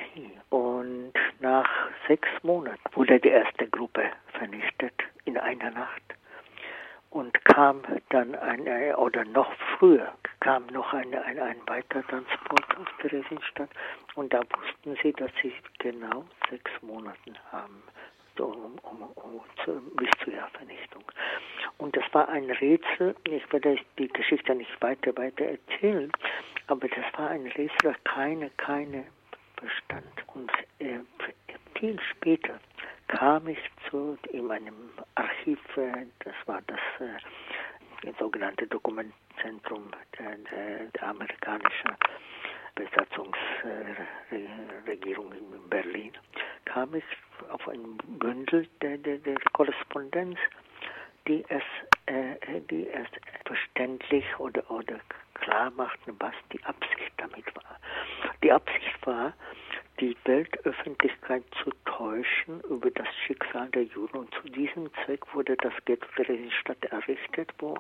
Und 0.50 1.14
nach 1.42 1.70
sechs 2.08 2.30
Monaten 2.44 2.80
wurde 2.94 3.20
die 3.20 3.30
erste 3.30 3.68
Gruppe 3.68 4.04
vernichtet 4.38 4.94
in 5.26 5.38
einer 5.38 5.72
Nacht 5.72 6.04
und 7.16 7.46
kam 7.46 7.82
dann 8.10 8.36
ein, 8.36 8.68
oder 8.96 9.24
noch 9.24 9.50
früher 9.78 10.12
kam 10.42 10.68
noch 10.68 10.92
ein, 10.92 11.16
ein, 11.16 11.40
ein 11.40 11.56
weiterer 11.66 12.06
Transport 12.08 12.78
aus 12.78 12.88
Theresienstadt 13.00 13.70
und 14.16 14.34
da 14.34 14.42
wussten 14.42 14.98
sie, 15.02 15.14
dass 15.14 15.32
sie 15.42 15.54
genau 15.80 16.26
sechs 16.50 16.70
Monate 16.82 17.32
haben 17.54 17.82
so, 18.38 18.48
um, 18.48 18.78
um, 18.80 19.02
um 19.16 19.42
zu, 19.64 19.80
bis 19.96 20.10
zur 20.26 20.34
Vernichtung. 20.58 21.06
Und 21.78 21.96
das 21.96 22.04
war 22.12 22.28
ein 22.28 22.52
Rätsel, 22.52 23.16
ich 23.24 23.50
werde 23.54 23.78
die 23.98 24.10
Geschichte 24.10 24.54
nicht 24.54 24.82
weiter 24.82 25.16
weiter 25.16 25.46
erzählen, 25.46 26.12
aber 26.68 26.90
das 26.90 27.06
war 27.18 27.30
ein 27.30 27.48
Rätsel, 27.48 27.96
keine, 28.04 28.50
keine 28.58 29.06
Bestand. 29.56 30.06
Und 30.34 30.52
äh, 30.80 31.00
viel 31.80 31.98
später 32.12 32.60
kam 33.08 33.48
ich 33.48 33.60
zu 33.96 34.18
in 34.32 34.48
meinem 34.48 34.90
Archiv, 35.16 35.60
das 35.76 36.36
war 36.46 36.62
das 36.68 36.80
äh, 37.00 37.18
sogenannte 38.20 38.68
Dokumentzentrum 38.68 39.90
der, 40.20 40.36
der, 40.38 40.86
der 40.88 41.08
amerikanischen 41.08 41.96
Besatzungsregierung 42.76 45.32
in 45.32 45.70
Berlin, 45.70 46.12
kam 46.66 46.94
ich 46.96 47.06
auf 47.50 47.66
ein 47.70 47.98
Bündel 48.20 48.68
der, 48.82 48.98
der, 48.98 49.20
der 49.20 49.38
Korrespondenz, 49.54 50.38
die 51.28 51.46
es, 51.48 51.64
äh, 52.08 52.36
die 52.70 52.90
es 52.90 53.08
verständlich 53.46 54.26
oder, 54.40 54.70
oder 54.70 55.00
klar 55.36 55.72
machten, 55.72 56.18
was 56.20 56.34
die 56.52 56.62
Absicht 56.66 57.14
damit 57.18 57.46
war. 57.56 57.80
Die 58.44 58.52
Absicht 58.52 59.08
war, 59.08 59.32
die 60.00 60.16
Weltöffentlichkeit 60.26 61.44
zu 61.64 61.72
täuschen 61.86 62.62
über 62.70 62.92
das 62.92 63.08
Schicksal 63.26 63.70
der 63.70 63.84
Juden. 63.84 64.18
Und 64.18 64.34
zu 64.36 64.50
diesem 64.50 64.90
Zweck 65.04 65.22
wurde 65.34 65.56
das 65.58 65.74
Ghetto 65.86 66.08
Theresienstadt 66.16 66.84
errichtet, 66.86 67.52
wo 67.60 67.78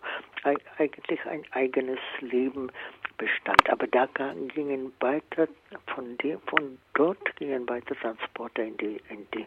eigentlich 0.78 1.26
ein 1.26 1.43
eigenes 1.51 1.99
Leben 2.22 2.72
bestand. 3.18 3.70
Aber 3.70 3.88
da 3.88 4.07
gingen 4.53 4.93
weiter, 4.99 5.47
von, 5.88 6.18
dem, 6.18 6.39
von 6.47 6.78
dort 6.93 7.36
gingen 7.38 7.68
weiter 7.68 7.95
Transporte 7.95 8.61
in 8.61 8.78
die, 8.78 9.01
in 9.09 9.28
die 9.34 9.45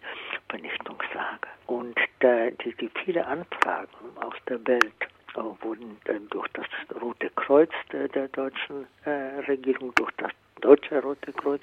Vernichtungslager. 0.48 1.48
Und 1.66 1.98
da, 2.20 2.50
die, 2.50 2.74
die 2.74 2.90
viele 3.04 3.26
Anfragen 3.26 3.88
aus 4.16 4.34
der 4.48 4.66
Welt 4.66 4.92
äh, 5.34 5.40
wurden 5.62 5.96
durch 6.30 6.48
das 6.54 6.66
Rote 7.00 7.30
Kreuz 7.30 7.70
der, 7.92 8.08
der 8.08 8.28
deutschen 8.28 8.86
äh, 9.04 9.10
Regierung, 9.46 9.92
durch 9.94 10.12
das 10.16 10.32
Deutsche 10.60 11.00
Rote 11.00 11.32
Kreuz 11.32 11.62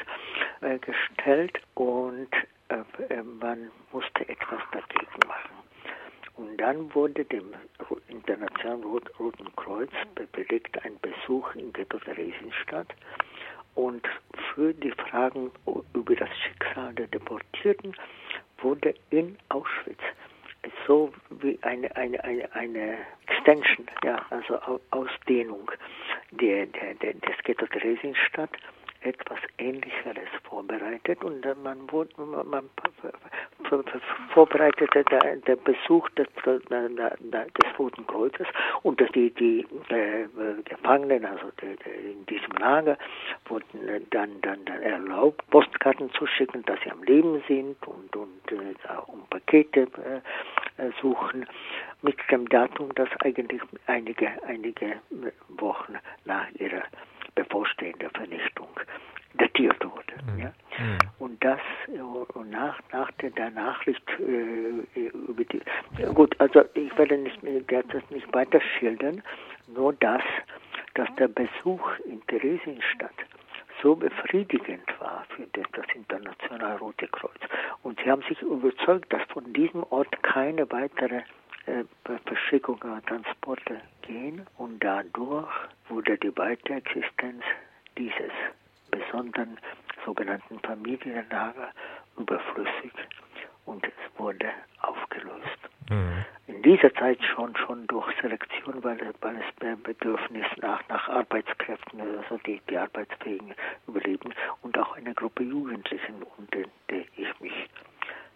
äh, 0.62 0.78
gestellt 0.80 1.60
und 1.76 2.30
äh, 2.70 3.14
äh, 3.14 3.24
man 3.24 3.72
musste 3.92 4.28
etwas 4.28 4.62
dagegen 4.72 5.28
machen. 5.28 5.56
Und 6.36 6.58
dann 6.58 6.94
wurde 6.94 7.24
dem 7.26 7.54
Internationalen 8.10 8.84
Roten 8.84 9.56
Kreuz 9.56 9.92
belegt 10.34 10.84
ein 10.84 10.98
Besuch 11.02 11.56
in 11.56 11.72
Ghetto 11.72 11.98
Theresienstadt 12.00 12.88
und 13.76 14.06
für 14.54 14.74
die 14.74 14.92
Fragen 14.92 15.52
über 15.94 16.16
das 16.16 16.30
Schicksal 16.40 16.94
der 16.96 17.08
Deportierten 17.08 17.96
wurde 18.58 18.96
in 19.12 19.38
Auschwitz 19.50 20.02
so 20.88 21.12
wie 21.30 21.58
eine, 21.62 21.96
eine, 21.96 22.24
eine, 22.24 22.54
eine 22.54 22.98
Extension, 23.28 23.88
ja, 24.04 24.26
also 24.30 24.60
Ausdehnung 24.92 25.72
der, 26.32 26.66
der, 26.68 26.96
der, 26.96 27.14
des 27.14 27.38
Ghetto 27.44 27.66
Theresienstadt 27.68 28.52
etwas 29.06 29.40
Ähnlicheres 29.58 30.30
vorbereitet 30.44 31.24
und 31.24 31.46
man 31.64 31.92
wurde 31.92 32.10
man 32.18 32.70
vorbereitete 34.34 35.04
der, 35.06 35.56
Besuch 35.56 36.10
des, 36.12 36.28
des 36.44 37.80
Roten 37.80 38.08
Kreuzes 38.08 38.48
und 38.84 39.00
die, 39.16 39.32
die 39.32 39.66
äh, 39.90 40.28
Gefangenen, 40.64 41.26
also 41.26 41.52
die, 41.62 41.76
die 41.78 42.12
in 42.12 42.26
diesem 42.26 42.52
Lager, 42.60 42.98
wurden 43.48 44.08
dann, 44.10 44.42
dann, 44.42 44.66
dann 44.66 44.82
erlaubt, 44.82 45.48
Postkarten 45.50 46.12
zu 46.12 46.26
schicken, 46.28 46.64
dass 46.64 46.80
sie 46.84 46.92
am 46.92 47.04
Leben 47.04 47.44
sind 47.48 47.78
und, 47.88 48.16
und 48.16 48.52
äh, 48.52 48.74
um 49.08 49.26
Pakete 49.30 49.82
äh, 50.78 50.90
suchen, 51.02 51.46
mit 52.02 52.18
dem 52.30 52.48
Datum, 52.50 52.94
dass 52.96 53.10
eigentlich 53.22 53.62
einige, 53.88 54.30
einige 54.48 54.98
Wochen 55.50 55.96
nach 56.26 56.48
ihrer 56.60 56.84
bevorstehende 57.36 58.10
Vernichtung 58.10 58.70
datiert 59.38 59.84
wurde. 59.84 60.34
Mhm. 60.34 60.40
Ja? 60.40 60.54
Mhm. 60.80 60.98
Und 61.20 61.44
das 61.44 61.60
und 62.34 62.50
nach, 62.50 62.80
nach 62.92 63.12
der, 63.14 63.32
der 63.32 63.52
Nachricht 63.52 64.04
äh, 64.20 65.08
über 65.08 65.44
die 65.44 65.62
gut, 66.14 66.40
also 66.40 66.64
ich 66.74 66.98
werde 66.98 67.18
nicht 67.18 67.40
das 67.70 68.10
nicht 68.10 68.34
weiter 68.34 68.62
schildern, 68.78 69.22
nur 69.68 69.94
das, 69.94 70.22
dass 70.96 71.14
der 71.16 71.28
Besuch 71.28 71.82
in 72.06 72.26
Theresienstadt 72.28 73.14
so 73.82 73.96
befriedigend 73.96 74.88
war 75.00 75.26
für 75.30 75.46
das 75.48 75.86
Internationale 75.94 76.80
Rote 76.80 77.08
Kreuz 77.08 77.40
Und 77.84 78.00
sie 78.00 78.10
haben 78.10 78.22
sich 78.24 78.42
überzeugt, 78.42 79.12
dass 79.12 79.22
von 79.30 79.52
diesem 79.54 79.84
Ort 79.90 80.24
keine 80.24 80.70
weitere 80.72 81.22
äh, 81.66 81.84
Verschickung 82.26 82.76
oder 82.82 83.02
Transporte 83.06 83.82
gehen 84.02 84.46
und 84.58 84.84
dadurch 84.84 85.52
wurde 85.90 86.18
die 86.18 86.36
Weiterexistenz 86.38 87.44
dieses 87.98 88.32
besonderen 88.92 89.58
sogenannten 90.06 90.60
Familienlager 90.60 91.72
überflüssig 92.18 92.94
und 93.66 93.86
es 93.86 94.20
wurde 94.20 94.50
aufgelöst. 94.82 95.60
Mhm. 95.90 96.26
In 96.48 96.62
dieser 96.62 96.94
Zeit 96.94 97.20
schon 97.24 97.56
schon 97.58 97.88
durch 97.88 98.06
Selektion, 98.22 98.84
weil, 98.84 99.00
weil 99.22 99.36
es 99.38 99.84
Bedürfnis 99.84 100.46
nach, 100.62 100.88
nach 100.90 101.08
Arbeitskräften, 101.10 102.02
also 102.02 102.38
die, 102.46 102.62
die 102.70 102.78
Arbeitsfähigen 102.78 103.54
überleben 103.88 104.34
und 104.62 104.78
auch 104.78 104.96
eine 104.96 105.14
Gruppe 105.14 105.44
Jugendlichen, 105.44 106.24
unter 106.38 106.60
der 106.90 107.02
ich 107.16 107.40
mich 107.40 107.70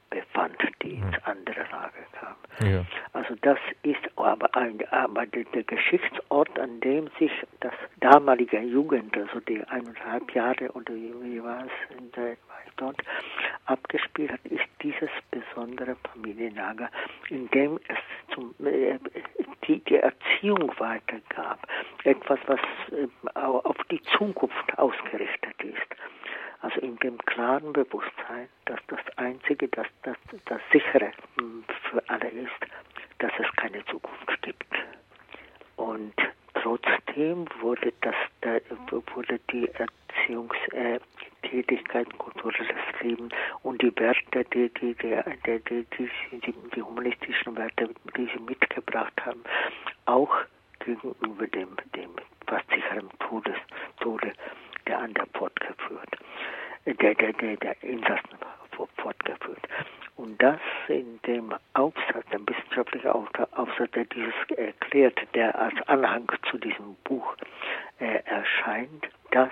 befand, 0.10 0.58
die 0.82 0.96
ins 0.96 1.16
hm. 1.18 1.24
andere 1.26 1.62
Lager 1.72 2.06
kam. 2.14 2.68
Ja. 2.68 2.86
Also 3.30 3.42
das 3.44 3.60
ist 3.84 4.10
aber, 4.16 4.56
ein, 4.56 4.80
aber 4.90 5.28
der, 5.28 5.64
Geschichtsort, 5.64 6.58
an 6.58 6.80
dem 6.80 7.10
sich 7.20 7.32
das 7.60 7.74
damalige 8.00 8.60
Jugend, 8.60 9.16
also 9.16 9.40
die 9.42 9.64
eineinhalb 9.66 10.34
Jahre 10.34 10.72
oder 10.72 10.96
wie 10.96 11.44
war 11.44 11.64
es, 11.64 12.18
war 12.18 12.60
ich 12.66 12.72
dort, 12.78 12.98
abgespielt 13.66 14.32
hat, 14.32 14.44
ist 14.46 14.66
dieses 14.82 15.12
besondere 15.30 15.96
Familienlager, 16.12 16.90
in 17.30 17.48
dem 17.52 17.80
es 17.88 18.34
zum, 18.34 18.56
äh, 18.66 18.98
die, 19.68 19.80
die 19.84 19.98
Erziehung 19.98 20.74
weitergab. 20.80 21.60
Etwas, 22.06 22.40
was 22.48 22.60
äh, 22.92 23.40
auf 23.40 23.78
die 23.92 24.02
Zukunft 24.18 24.76
ausgerichtet 24.80 25.62
ist. 25.62 25.96
Also 26.62 26.80
in 26.82 26.98
dem 26.98 27.18
klaren 27.20 27.74
Bewusstsein, 27.74 28.50
dass 28.66 28.80
das 28.88 29.00
Einzige, 29.18 29.68
das, 29.68 29.88
das, 30.02 30.18
das 30.46 30.60
sichere 30.72 31.12
hm, 31.40 31.64
für 31.90 32.04
alle 32.10 32.28
ist, 32.30 32.66
dass 33.20 33.32
es 33.38 33.56
keine 33.58 33.86
Zukunft 33.86 34.42
gibt. 34.42 34.66
Und 35.76 36.14
trotzdem 36.56 37.46
wurde, 37.62 37.94
das, 38.02 38.16
wurde 39.14 39.40
die 39.60 39.70
Erziehungstätigkeit, 39.74 42.08
äh, 42.08 42.18
kulturelles 42.18 42.70
Leben 43.02 43.28
und 43.64 43.82
die 43.82 43.92
Werte, 43.98 44.46
die, 44.54 44.70
die, 44.76 44.94
die, 44.96 45.86
die, 46.76 46.82
humanistischen 46.82 47.58
Werte, 47.58 47.90
die 48.16 48.30
sie 48.34 48.40
mitgebracht 48.40 49.12
haben, 49.26 49.44
auch 50.06 50.34
gegenüber 50.80 51.48
dem, 51.48 51.76
dem 51.96 52.12
fast 52.48 52.70
sicheren 52.70 53.10
Todes, 53.20 53.58
Tode 54.00 54.32
der 54.88 55.00
andere 55.00 55.28
fortgeführt, 55.34 56.16
der, 56.86 57.16
der, 57.16 57.34
der, 57.34 57.58
der 57.58 57.84
Insassen 57.84 58.38
fortgeführt. 58.98 59.68
Und 60.16 60.42
das 60.42 60.60
in 60.88 61.20
dem 61.26 61.54
Aufsatz, 61.74 62.26
dem 62.34 62.48
wissenschaftlichen 62.48 63.10
Aufsatz, 63.10 63.92
der 63.92 64.06
dieses 64.06 64.34
erklärt, 64.58 65.20
der 65.34 65.54
als 65.58 65.76
Anhang 65.88 66.30
zu 66.50 66.58
diesem 66.58 66.96
Buch 67.04 67.36
äh, 68.00 68.22
erscheint, 68.26 69.08
das 69.32 69.50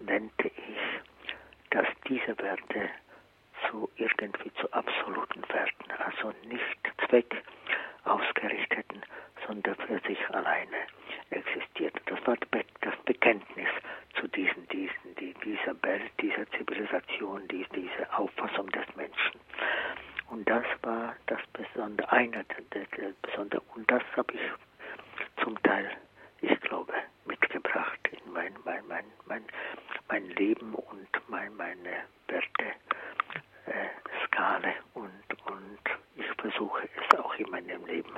nannte 0.00 0.48
ich, 0.48 1.70
dass 1.70 1.86
diese 2.08 2.36
Werte 2.38 2.90
zu 3.68 3.88
irgendwie 3.96 4.52
zu 4.54 4.72
absoluten 4.72 5.42
Werten, 5.48 5.90
also 6.04 6.32
nicht 6.48 7.08
Zweck 7.08 7.42
ausgerichteten, 8.04 9.02
für 9.90 9.98
sich 10.06 10.30
alleine 10.30 10.86
existiert. 11.30 12.00
Das 12.06 12.24
war 12.24 12.36
das 12.80 12.94
Bekenntnis 13.04 13.68
zu 14.14 14.28
diesen, 14.28 14.68
diesen, 14.68 15.14
die, 15.18 15.34
dieser 15.44 15.82
Welt, 15.82 16.12
dieser 16.20 16.48
Zivilisation, 16.52 17.46
die, 17.48 17.66
diese 17.74 18.12
Auffassung 18.16 18.68
des 18.70 18.86
Menschen. 18.94 19.40
Und 20.28 20.48
das 20.48 20.64
war 20.82 21.16
das 21.26 21.40
Besondere, 21.52 22.10
einer 22.12 22.44
der, 22.44 22.60
der, 22.72 22.86
der 22.96 23.12
Besondere. 23.20 23.62
Und 23.74 23.90
das 23.90 24.02
habe 24.16 24.32
ich 24.32 25.42
zum 25.42 25.60
Teil, 25.64 25.90
ich 26.40 26.60
glaube, 26.60 26.92
mitgebracht 27.24 27.98
in 28.12 28.32
mein, 28.32 28.54
mein, 28.64 28.86
mein, 28.86 29.04
mein, 29.26 29.42
mein 30.08 30.28
Leben 30.30 30.72
und 30.74 31.08
mein, 31.26 31.52
meine 31.56 32.04
Werte. 32.28 32.64
Äh, 33.66 33.88
Skala 34.24 34.72
und, 34.94 35.10
und 35.46 35.80
ich 36.14 36.26
versuche 36.40 36.88
es 36.94 37.18
auch 37.18 37.34
in 37.34 37.50
meinem 37.50 37.84
Leben 37.86 38.14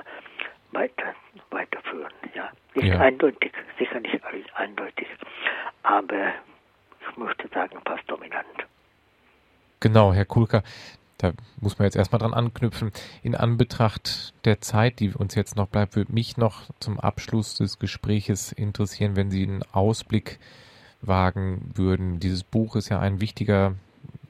weiter, 0.73 1.15
weiterführen. 1.51 2.13
Ja. 2.33 2.51
Nicht 2.75 2.87
ja. 2.87 2.99
eindeutig, 2.99 3.53
sicher 3.77 3.99
nicht 3.99 4.19
eindeutig, 4.55 5.07
aber 5.83 6.33
ich 6.99 7.17
möchte 7.17 7.47
sagen, 7.49 7.79
fast 7.85 8.09
dominant. 8.09 8.65
Genau, 9.83 10.13
Herr 10.13 10.23
Kulka, 10.23 10.63
da 11.17 11.33
muss 11.59 11.77
man 11.77 11.83
jetzt 11.87 11.97
erstmal 11.97 12.19
dran 12.19 12.33
anknüpfen. 12.33 12.93
In 13.21 13.35
Anbetracht 13.35 14.33
der 14.45 14.61
Zeit, 14.61 15.01
die 15.01 15.09
uns 15.09 15.35
jetzt 15.35 15.57
noch 15.57 15.67
bleibt, 15.67 15.97
würde 15.97 16.13
mich 16.13 16.37
noch 16.37 16.69
zum 16.79 17.01
Abschluss 17.01 17.55
des 17.55 17.79
Gespräches 17.79 18.53
interessieren, 18.53 19.17
wenn 19.17 19.29
Sie 19.29 19.43
einen 19.43 19.61
Ausblick 19.73 20.39
wagen 21.01 21.69
würden. 21.75 22.21
Dieses 22.21 22.45
Buch 22.45 22.77
ist 22.77 22.87
ja 22.87 23.01
ein 23.01 23.19
wichtiger 23.19 23.73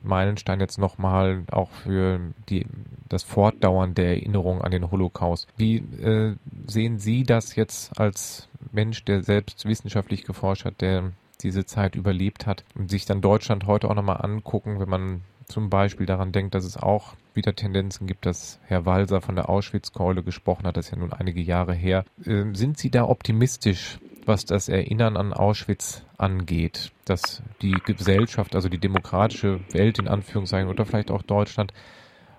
Meilenstein 0.02 0.60
jetzt 0.60 0.80
nochmal 0.80 1.44
auch 1.52 1.70
für 1.70 2.20
die, 2.50 2.66
das 3.08 3.22
Fortdauern 3.22 3.94
der 3.94 4.08
Erinnerung 4.08 4.64
an 4.64 4.72
den 4.72 4.90
Holocaust. 4.90 5.48
Wie 5.56 5.78
äh, 5.78 6.36
sehen 6.66 6.98
Sie 6.98 7.26
das 7.26 7.56
jetzt 7.56 8.00
als 8.00 8.50
Mensch, 8.72 9.06
der 9.06 9.22
selbst 9.22 9.66
wissenschaftlich 9.66 10.24
geforscht 10.24 10.66
hat, 10.66 10.82
der 10.82 11.12
diese 11.44 11.66
Zeit 11.66 11.94
überlebt 11.94 12.48
hat 12.48 12.64
und 12.74 12.90
sich 12.90 13.06
dann 13.06 13.22
Deutschland 13.22 13.68
heute 13.68 13.88
auch 13.90 13.96
nochmal 13.96 14.22
angucken, 14.22 14.80
wenn 14.80 14.90
man 14.90 15.22
zum 15.54 15.70
Beispiel 15.70 16.08
daran 16.08 16.32
denkt, 16.32 16.56
dass 16.56 16.66
es 16.66 16.78
auch 16.78 17.14
wieder 17.36 17.56
Tendenzen 17.56 18.08
gibt, 18.08 18.26
dass 18.26 18.60
Herr 18.66 18.88
Walser 18.88 19.22
von 19.22 19.36
der 19.36 19.50
Auschwitz-Keule 19.50 20.24
gesprochen 20.24 20.66
hat, 20.66 20.78
das 20.78 20.86
ist 20.86 20.92
ja 20.92 20.98
nun 20.98 21.14
einige 21.14 21.42
Jahre 21.42 21.76
her. 21.76 22.06
Äh, 22.26 22.46
sind 22.54 22.80
Sie 22.80 22.90
da 22.90 23.04
optimistisch, 23.04 24.00
was 24.26 24.46
das 24.46 24.68
Erinnern 24.68 25.16
an 25.16 25.32
Auschwitz 25.32 26.02
angeht, 26.18 26.92
dass 27.06 27.44
die 27.62 27.76
Gesellschaft, 27.86 28.56
also 28.56 28.68
die 28.68 28.80
demokratische 28.80 29.60
Welt 29.72 30.00
in 30.00 30.08
Anführungszeichen 30.08 30.70
oder 30.70 30.86
vielleicht 30.86 31.12
auch 31.12 31.22
Deutschland 31.22 31.72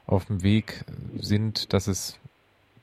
auf 0.06 0.24
dem 0.24 0.42
Weg 0.42 0.84
sind, 1.16 1.72
dass 1.72 1.86
es 1.86 2.18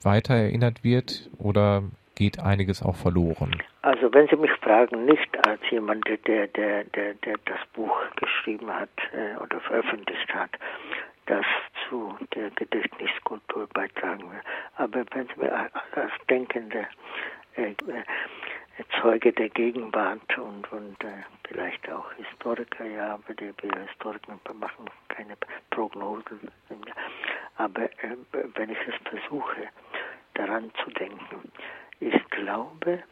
weiter 0.02 0.36
erinnert 0.36 0.84
wird 0.86 1.30
oder 1.40 1.84
geht 2.16 2.40
einiges 2.40 2.82
auch 2.84 2.96
verloren? 2.96 3.56
Also 3.82 4.14
wenn 4.14 4.28
Sie 4.28 4.36
mich 4.36 4.52
fragen, 4.62 5.06
nicht 5.06 5.48
als 5.48 5.62
jemand, 5.70 6.08
der, 6.08 6.48
der, 6.48 6.84
der, 6.84 7.14
der, 7.16 7.36
das 7.46 7.60
Buch 7.74 7.98
geschrieben 8.18 8.72
hat 8.74 8.90
äh, 9.14 9.38
oder 9.42 9.60
veröffentlicht 9.62 10.34
hat, 10.34 10.52
das 11.26 11.46
zu 11.88 12.18
der 12.36 12.50
Gedächtniskultur 12.52 13.68
beitragen 13.74 14.24
will, 14.24 14.42
aber 14.78 15.04
wenn 15.12 15.28
Sie 15.28 15.42
mir 15.42 15.54
als 15.54 16.12
Denkende 16.30 16.88
äh, 17.56 17.74
Zeuge 19.00 19.32
der 19.34 19.50
Gegenwart 19.50 20.38
und, 20.38 20.72
und 20.72 21.04
äh, 21.04 21.24
vielleicht 21.48 21.92
auch 21.92 22.12
Historiker, 22.14 22.86
ja, 22.86 23.14
aber 23.14 23.34
die, 23.34 23.54
wir 23.62 23.88
Historiker 23.88 24.40
machen 24.54 24.86
keine 25.10 25.36
Prognosen. 25.70 26.40
Aber 27.58 27.84
äh, 27.84 28.16
wenn 28.56 28.70
ich 28.70 28.78
es 28.88 28.96
versuche, 29.10 29.68
daran 30.34 30.72
zu 30.84 30.90
denken, 30.92 31.52
ich 32.02 32.30
glaube, 32.32 33.04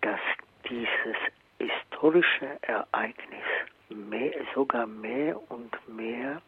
dass 0.00 0.20
dieses 0.68 1.16
historische 1.58 2.58
Ereignis 2.62 3.44
mehr, 3.88 4.32
sogar 4.54 4.86
mehr 4.86 5.40
und 5.50 5.72
mehr 5.88 6.42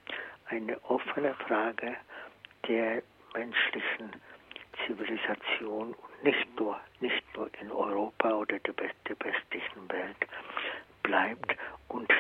eine 0.46 0.82
offene 0.84 1.34
Frage 1.46 1.96
der 2.68 3.02
menschlichen 3.34 4.10
Zivilisation 4.86 5.94
und 5.94 6.24
nicht 6.24 6.58
nur, 6.58 6.78
nicht 7.00 7.22
nur 7.36 7.48
in 7.60 7.70
Europa 7.70 8.32
oder 8.32 8.58
der, 8.58 8.74
der 8.74 9.16
westlichen 9.20 9.88
Welt 9.88 10.16
bleibt 11.02 11.56
und, 11.88 12.10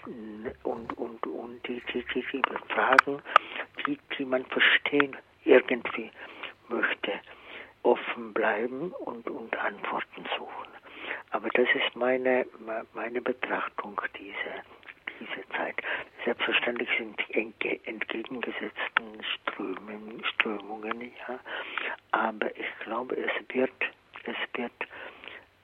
und, 0.62 0.92
und, 0.98 1.26
und 1.26 1.68
die, 1.68 1.82
die, 1.92 2.04
die, 2.14 2.22
die 2.22 2.72
Fragen, 2.72 3.20
die, 3.86 3.98
die 4.16 4.24
man 4.24 4.44
verstehen 4.46 5.16
irgendwie 5.44 6.10
möchte, 6.68 7.20
offen 7.82 8.32
bleiben 8.32 8.92
und, 8.92 9.28
und 9.28 9.56
Antworten 9.56 10.24
suchen. 10.36 10.68
Aber 11.30 11.48
das 11.50 11.68
ist 11.74 11.96
meine, 11.96 12.46
meine 12.92 13.20
Betrachtung 13.20 14.00
dieser, 14.18 14.62
diese 15.18 15.48
Zeit. 15.56 15.76
Selbstverständlich 16.24 16.88
sind 16.98 17.18
die 17.28 17.34
entgegengesetzten 17.84 19.22
Strömungen, 19.22 20.24
Strömungen, 20.24 21.00
ja, 21.00 21.38
aber 22.12 22.56
ich 22.56 22.78
glaube, 22.84 23.16
es 23.16 23.32
wird, 23.54 23.72
es 24.24 24.36
wird 24.54 24.72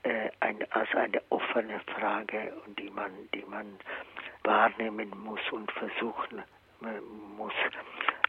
äh, 0.03 0.29
ein, 0.39 0.59
als 0.71 0.93
eine 0.95 1.21
offene 1.29 1.79
Frage, 1.95 2.53
die 2.77 2.89
man, 2.89 3.11
die 3.33 3.45
man 3.47 3.79
wahrnehmen 4.43 5.11
muss 5.23 5.41
und 5.51 5.71
versuchen 5.71 6.39
äh, 6.39 7.01
muss, 7.37 7.53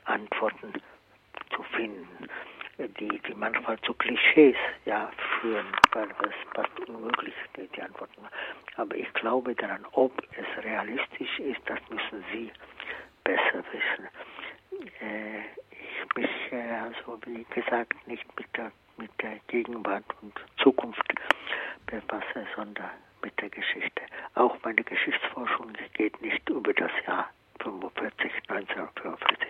Antworten 0.05 0.75
zu 1.55 1.63
finden 1.63 2.29
die, 2.89 3.21
die 3.27 3.35
manchmal 3.35 3.79
zu 3.81 3.95
Klischees 3.95 4.57
ja, 4.85 5.11
führen, 5.41 5.67
weil 5.93 6.09
es 6.23 6.35
fast 6.55 6.89
unmöglich 6.89 7.35
die, 7.57 7.69
die 7.69 7.83
Antworten. 7.83 8.27
Aber 8.77 8.95
ich 8.97 9.13
glaube 9.15 9.55
daran, 9.55 9.87
ob 9.93 10.13
es 10.37 10.65
realistisch 10.65 11.39
ist, 11.39 11.61
das 11.67 11.79
müssen 11.91 12.25
Sie 12.33 12.51
besser 13.25 13.65
wissen. 13.73 14.09
äh, 15.01 15.41
ich 15.71 16.17
mich, 16.17 16.53
äh, 16.53 16.71
also 16.73 17.21
wie 17.27 17.45
gesagt, 17.55 18.07
nicht 18.07 18.25
mit 18.39 18.47
der, 18.57 18.73
mit 18.97 19.11
der 19.21 19.39
Gegenwart 19.49 20.05
und 20.23 20.35
Zukunft 20.59 21.03
befasse, 21.87 22.47
sondern 22.57 22.91
mit 23.23 23.39
der 23.41 23.51
Geschichte. 23.51 24.03
Auch 24.35 24.57
meine 24.65 24.83
Geschichtsforschung 24.83 25.73
geht 25.95 26.21
nicht 26.23 26.49
über 26.49 26.73
das 26.73 26.93
Jahr 27.07 27.31
45, 27.61 28.33
1945 28.49 29.49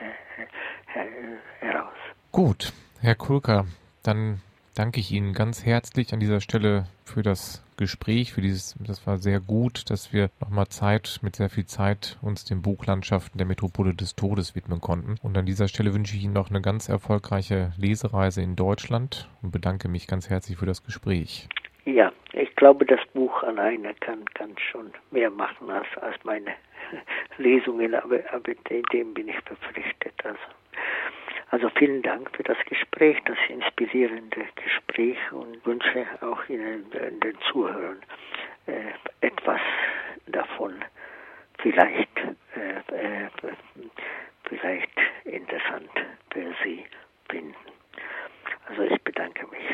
äh, 0.00 1.00
äh, 1.00 1.38
heraus. 1.60 1.96
Gut, 2.30 2.72
Herr 3.00 3.14
Kulka, 3.14 3.64
dann 4.04 4.40
danke 4.76 5.00
ich 5.00 5.10
Ihnen 5.12 5.32
ganz 5.32 5.64
herzlich 5.64 6.12
an 6.12 6.20
dieser 6.20 6.40
Stelle 6.40 6.84
für 7.04 7.22
das 7.22 7.64
Gespräch, 7.78 8.34
für 8.34 8.42
dieses, 8.42 8.76
das 8.86 9.06
war 9.06 9.16
sehr 9.16 9.40
gut, 9.40 9.90
dass 9.90 10.12
wir 10.12 10.28
nochmal 10.38 10.68
Zeit, 10.68 11.20
mit 11.22 11.36
sehr 11.36 11.48
viel 11.48 11.64
Zeit 11.64 12.18
uns 12.20 12.44
den 12.44 12.60
Buchlandschaften 12.60 13.38
der 13.38 13.46
Metropole 13.46 13.94
des 13.94 14.14
Todes 14.14 14.54
widmen 14.54 14.80
konnten. 14.80 15.14
Und 15.22 15.38
an 15.38 15.46
dieser 15.46 15.68
Stelle 15.68 15.94
wünsche 15.94 16.16
ich 16.16 16.24
Ihnen 16.24 16.34
noch 16.34 16.50
eine 16.50 16.60
ganz 16.60 16.90
erfolgreiche 16.90 17.72
Lesereise 17.78 18.42
in 18.42 18.56
Deutschland 18.56 19.30
und 19.42 19.50
bedanke 19.50 19.88
mich 19.88 20.06
ganz 20.06 20.28
herzlich 20.28 20.58
für 20.58 20.66
das 20.66 20.84
Gespräch. 20.84 21.48
Ja, 21.86 22.12
ich 22.34 22.54
glaube, 22.56 22.84
das 22.84 23.00
Buch 23.14 23.42
alleine 23.42 23.94
kann, 24.00 24.26
kann 24.34 24.54
schon 24.70 24.92
mehr 25.10 25.30
machen 25.30 25.70
als, 25.70 25.86
als 26.02 26.16
meine 26.24 26.52
Lesungen, 27.38 27.94
aber, 27.94 28.18
aber 28.32 28.52
dem 28.92 29.14
bin 29.14 29.28
ich 29.28 29.40
verpflichtet. 29.46 30.12
Also. 30.24 30.38
Also 31.50 31.70
vielen 31.70 32.02
Dank 32.02 32.30
für 32.36 32.42
das 32.42 32.58
Gespräch, 32.66 33.16
das 33.24 33.38
inspirierende 33.48 34.44
Gespräch 34.56 35.18
und 35.32 35.64
wünsche 35.64 36.06
auch 36.20 36.46
Ihnen, 36.48 36.90
den 36.90 37.38
Zuhörern, 37.50 38.00
äh, 38.66 38.92
etwas 39.26 39.60
davon 40.26 40.74
vielleicht, 41.58 42.18
äh, 42.54 43.24
äh, 43.24 43.28
vielleicht 44.44 44.90
interessant 45.24 45.90
für 46.30 46.54
Sie 46.62 46.84
finden. 47.30 47.54
Also 48.68 48.82
ich 48.82 49.02
bedanke 49.02 49.46
mich. 49.46 49.64